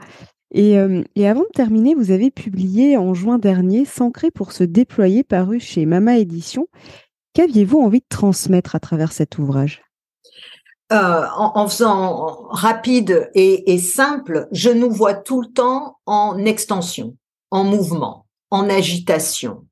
Et, 0.53 0.79
euh, 0.79 1.03
et, 1.15 1.29
avant 1.29 1.43
de 1.43 1.55
terminer, 1.55 1.95
vous 1.95 2.11
avez 2.11 2.31
publié 2.31 2.97
en 2.97 3.15
juin 3.15 3.39
dernier 3.39 3.85
S'ancrer 3.85 4.33
pour 4.33 4.51
se 4.51 4.65
déployer, 4.65 5.23
paru 5.23 5.61
chez 5.61 5.87
Mama 5.87 6.19
Édition. 6.19 6.67
Qu'aviez-vous 7.33 7.81
envie 7.81 8.01
de 8.01 8.07
transmettre 8.09 8.75
à 8.75 8.81
travers 8.81 9.13
cet 9.13 9.39
ouvrage? 9.39 9.83
Euh, 10.93 11.25
en, 11.37 11.69
faisant 11.69 12.49
rapide 12.51 13.31
et, 13.35 13.79
simple, 13.79 14.49
je 14.51 14.71
nous 14.71 14.91
vois 14.91 15.15
tout 15.15 15.41
le 15.41 15.47
temps 15.47 15.99
en 16.05 16.45
extension, 16.45 17.15
en 17.53 17.63
mouvement, 17.63 18.27
en 18.51 18.69
agitation. 18.69 19.67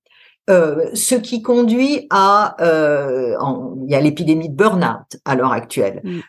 Euh, 0.49 0.89
ce 0.95 1.17
qui 1.17 1.43
conduit 1.43 2.07
à, 2.11 2.57
euh, 2.61 3.37
il 3.85 3.91
y 3.91 3.97
a 3.97 4.01
l'épidémie 4.01 4.49
de 4.49 4.55
burn-out 4.55 5.21
à 5.25 5.35
l'heure 5.35 5.53
actuelle, 5.53 6.03
mm. 6.05 6.21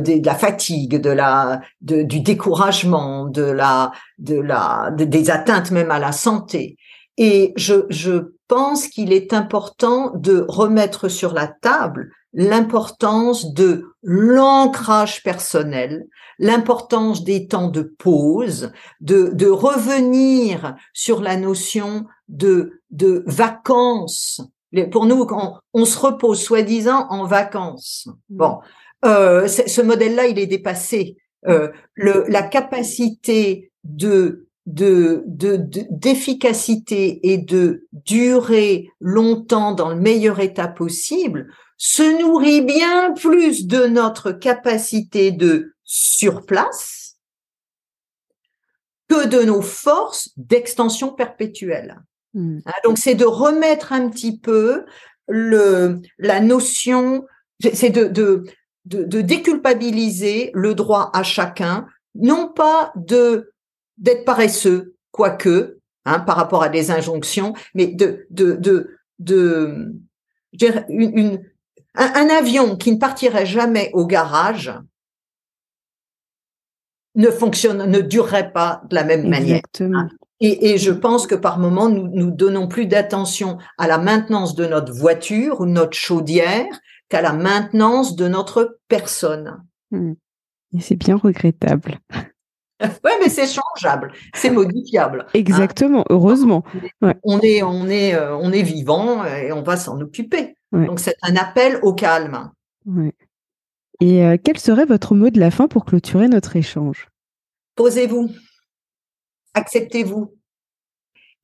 de, 0.00 0.26
la 0.26 0.34
fatigue, 0.34 1.00
de 1.00 1.10
la, 1.10 1.60
du 1.80 2.20
découragement, 2.20 3.26
de 3.26 3.44
la, 3.44 3.92
de 4.18 4.40
la, 4.40 4.90
des 4.90 5.30
atteintes 5.30 5.70
même 5.70 5.92
à 5.92 6.00
la 6.00 6.10
santé. 6.10 6.76
Et 7.16 7.52
je, 7.56 7.86
je 7.90 8.32
pense 8.52 8.86
qu'il 8.86 9.14
est 9.14 9.32
important 9.32 10.12
de 10.14 10.44
remettre 10.46 11.08
sur 11.08 11.32
la 11.32 11.46
table 11.46 12.10
l'importance 12.34 13.54
de 13.54 13.94
l'ancrage 14.02 15.22
personnel, 15.22 16.06
l'importance 16.38 17.24
des 17.24 17.46
temps 17.46 17.68
de 17.68 17.94
pause, 17.98 18.70
de, 19.00 19.30
de 19.32 19.48
revenir 19.48 20.76
sur 20.92 21.22
la 21.22 21.36
notion 21.38 22.04
de, 22.28 22.82
de 22.90 23.22
vacances. 23.26 24.42
Pour 24.90 25.06
nous, 25.06 25.26
on, 25.30 25.54
on 25.72 25.84
se 25.86 25.98
repose 25.98 26.42
soi-disant 26.42 27.06
en 27.08 27.26
vacances. 27.26 28.06
Mmh. 28.06 28.36
Bon, 28.36 28.58
euh, 29.06 29.48
ce 29.48 29.80
modèle-là, 29.80 30.26
il 30.26 30.38
est 30.38 30.46
dépassé. 30.46 31.16
Euh, 31.48 31.70
le, 31.94 32.26
la 32.28 32.42
capacité 32.42 33.72
de 33.84 34.46
de 34.66 35.24
d'efficacité 35.90 37.32
et 37.32 37.38
de 37.38 37.86
durer 37.92 38.88
longtemps 39.00 39.72
dans 39.72 39.88
le 39.88 39.96
meilleur 39.96 40.38
état 40.38 40.68
possible 40.68 41.52
se 41.76 42.20
nourrit 42.20 42.62
bien 42.62 43.12
plus 43.12 43.66
de 43.66 43.86
notre 43.86 44.30
capacité 44.30 45.32
de 45.32 45.74
surplace 45.82 47.16
que 49.08 49.26
de 49.26 49.42
nos 49.42 49.62
forces 49.62 50.30
d'extension 50.36 51.12
perpétuelle. 51.12 52.00
Hmm. 52.34 52.58
Hein, 52.64 52.72
donc 52.84 52.98
c'est 52.98 53.16
de 53.16 53.24
remettre 53.24 53.92
un 53.92 54.08
petit 54.08 54.38
peu 54.38 54.84
le 55.26 56.00
la 56.18 56.40
notion, 56.40 57.26
c'est 57.60 57.90
de, 57.90 58.04
de 58.04 58.44
de 58.84 59.20
déculpabiliser 59.20 60.50
le 60.54 60.74
droit 60.74 61.10
à 61.14 61.22
chacun, 61.22 61.86
non 62.14 62.48
pas 62.48 62.92
de 62.96 63.51
d'être 64.02 64.24
paresseux, 64.24 64.94
quoique, 65.10 65.78
hein, 66.04 66.20
par 66.20 66.36
rapport 66.36 66.62
à 66.62 66.68
des 66.68 66.90
injonctions, 66.90 67.54
mais 67.74 67.86
de, 67.86 68.26
de, 68.30 68.56
de, 68.56 68.98
de 69.18 69.92
une, 70.88 71.42
un, 71.94 72.28
avion 72.28 72.76
qui 72.76 72.92
ne 72.92 72.98
partirait 72.98 73.46
jamais 73.46 73.90
au 73.94 74.06
garage 74.06 74.72
ne 77.14 77.28
fonctionne, 77.28 77.90
ne 77.90 78.00
durerait 78.00 78.52
pas 78.52 78.82
de 78.88 78.94
la 78.94 79.04
même 79.04 79.28
manière. 79.28 79.60
Et, 80.40 80.72
et, 80.72 80.78
je 80.78 80.90
pense 80.90 81.26
que 81.26 81.36
par 81.36 81.58
moment, 81.58 81.88
nous 81.88 82.08
nous 82.08 82.30
donnons 82.30 82.66
plus 82.66 82.86
d'attention 82.86 83.58
à 83.78 83.86
la 83.86 83.98
maintenance 83.98 84.56
de 84.56 84.66
notre 84.66 84.92
voiture 84.92 85.60
ou 85.60 85.66
notre 85.66 85.96
chaudière 85.96 86.66
qu'à 87.08 87.22
la 87.22 87.32
maintenance 87.32 88.16
de 88.16 88.26
notre 88.26 88.80
personne. 88.88 89.62
Hmm. 89.90 90.14
Et 90.74 90.80
c'est 90.80 90.96
bien 90.96 91.16
regrettable. 91.16 92.00
Ouais, 92.82 93.18
mais 93.20 93.28
c'est 93.28 93.46
changeable, 93.46 94.12
c'est 94.34 94.50
modifiable. 94.50 95.26
Hein. 95.26 95.30
Exactement, 95.34 96.04
heureusement. 96.10 96.64
On 97.22 97.40
est, 97.40 97.62
on 97.62 97.88
est, 97.88 98.14
euh, 98.14 98.36
on 98.36 98.52
est 98.52 98.62
vivant 98.62 99.24
et 99.24 99.52
on 99.52 99.62
va 99.62 99.76
s'en 99.76 100.00
occuper. 100.00 100.56
Donc 100.72 101.00
c'est 101.00 101.16
un 101.22 101.36
appel 101.36 101.78
au 101.82 101.92
calme. 101.92 102.50
Et 104.00 104.24
euh, 104.24 104.36
quel 104.42 104.58
serait 104.58 104.86
votre 104.86 105.14
mot 105.14 105.30
de 105.30 105.38
la 105.38 105.50
fin 105.50 105.68
pour 105.68 105.84
clôturer 105.84 106.28
notre 106.28 106.56
échange? 106.56 107.08
Posez-vous, 107.76 108.30
acceptez-vous 109.54 110.34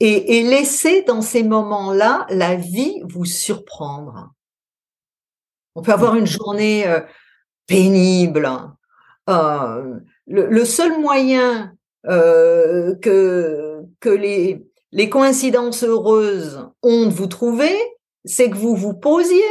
et, 0.00 0.38
et 0.38 0.42
laissez 0.42 1.02
dans 1.02 1.22
ces 1.22 1.42
moments-là 1.42 2.26
la 2.30 2.54
vie 2.56 3.00
vous 3.04 3.24
surprendre. 3.24 4.32
On 5.74 5.82
peut 5.82 5.92
avoir 5.92 6.16
une 6.16 6.26
journée 6.26 6.86
euh, 6.88 7.00
pénible. 7.66 8.50
Le, 10.28 10.64
seul 10.64 11.00
moyen 11.00 11.72
euh, 12.06 12.94
que, 12.96 13.84
les, 14.04 15.08
coïncidences 15.08 15.82
heureuses 15.84 16.68
ont 16.82 17.06
de 17.06 17.12
vous 17.12 17.26
trouver, 17.26 17.74
c'est 18.24 18.50
que 18.50 18.56
vous 18.56 18.76
vous 18.76 18.94
posiez 18.94 19.42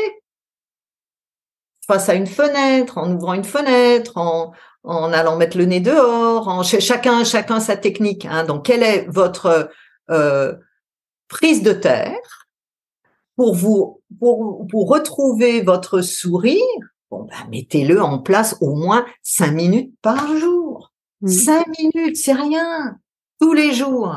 face 1.87 2.09
à 2.09 2.13
une 2.15 2.27
fenêtre, 2.27 2.97
en 2.97 3.11
ouvrant 3.11 3.33
une 3.33 3.43
fenêtre, 3.43 4.17
en, 4.17 4.53
allant 4.83 5.37
mettre 5.37 5.57
le 5.57 5.65
nez 5.65 5.79
dehors, 5.79 6.63
chacun 6.63 7.23
sa 7.23 7.77
technique. 7.77 8.25
Hein. 8.25 8.43
Donc, 8.43 8.65
quelle 8.65 8.83
est 8.83 9.07
votre 9.09 9.69
euh, 10.11 10.53
prise 11.27 11.63
de 11.63 11.73
terre 11.73 12.47
pour 13.35 13.55
vous 13.55 14.01
retrouver 14.21 15.61
votre 15.61 16.01
sourire? 16.01 16.61
Ben, 17.09 17.27
mettez-le 17.49 18.01
en 18.01 18.19
place 18.19 18.57
au 18.59 18.75
moins 18.75 19.05
cinq 19.23 19.51
minutes 19.51 19.93
par 20.01 20.27
jour. 20.37 20.66
Cinq 21.25 21.65
minutes, 21.79 22.17
c'est 22.17 22.33
rien. 22.33 22.99
Tous 23.39 23.53
les 23.53 23.73
jours. 23.73 24.15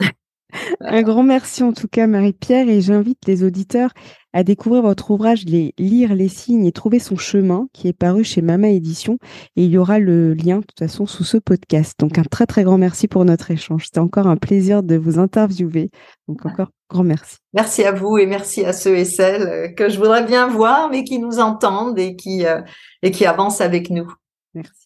Un 0.80 1.02
grand 1.02 1.22
merci 1.22 1.62
en 1.62 1.72
tout 1.72 1.88
cas, 1.88 2.06
Marie-Pierre, 2.06 2.68
et 2.68 2.80
j'invite 2.80 3.26
les 3.26 3.42
auditeurs 3.42 3.90
à 4.32 4.44
découvrir 4.44 4.82
votre 4.82 5.10
ouvrage, 5.10 5.44
les 5.46 5.74
Lire 5.78 6.14
les 6.14 6.28
signes 6.28 6.66
et 6.66 6.72
trouver 6.72 6.98
son 6.98 7.16
chemin, 7.16 7.68
qui 7.72 7.88
est 7.88 7.92
paru 7.92 8.22
chez 8.22 8.42
Mama 8.42 8.68
Édition. 8.68 9.18
Et 9.56 9.64
il 9.64 9.70
y 9.70 9.78
aura 9.78 9.98
le 9.98 10.34
lien, 10.34 10.58
de 10.58 10.64
toute 10.64 10.78
façon, 10.78 11.06
sous 11.06 11.24
ce 11.24 11.38
podcast. 11.38 11.98
Donc, 11.98 12.18
un 12.18 12.22
très, 12.22 12.46
très 12.46 12.62
grand 12.62 12.78
merci 12.78 13.08
pour 13.08 13.24
notre 13.24 13.50
échange. 13.50 13.86
C'était 13.86 13.98
encore 13.98 14.26
un 14.26 14.36
plaisir 14.36 14.82
de 14.82 14.96
vous 14.96 15.18
interviewer. 15.18 15.90
Donc, 16.28 16.44
encore 16.44 16.68
grand 16.90 17.04
merci. 17.04 17.38
Merci 17.54 17.84
à 17.84 17.92
vous 17.92 18.18
et 18.18 18.26
merci 18.26 18.64
à 18.64 18.72
ceux 18.72 18.96
et 18.96 19.06
celles 19.06 19.74
que 19.74 19.88
je 19.88 19.98
voudrais 19.98 20.24
bien 20.24 20.48
voir, 20.48 20.90
mais 20.90 21.02
qui 21.02 21.18
nous 21.18 21.38
entendent 21.38 21.98
et 21.98 22.14
qui, 22.14 22.44
euh, 22.44 22.60
et 23.02 23.10
qui 23.10 23.24
avancent 23.24 23.62
avec 23.62 23.90
nous. 23.90 24.06
Merci. 24.54 24.85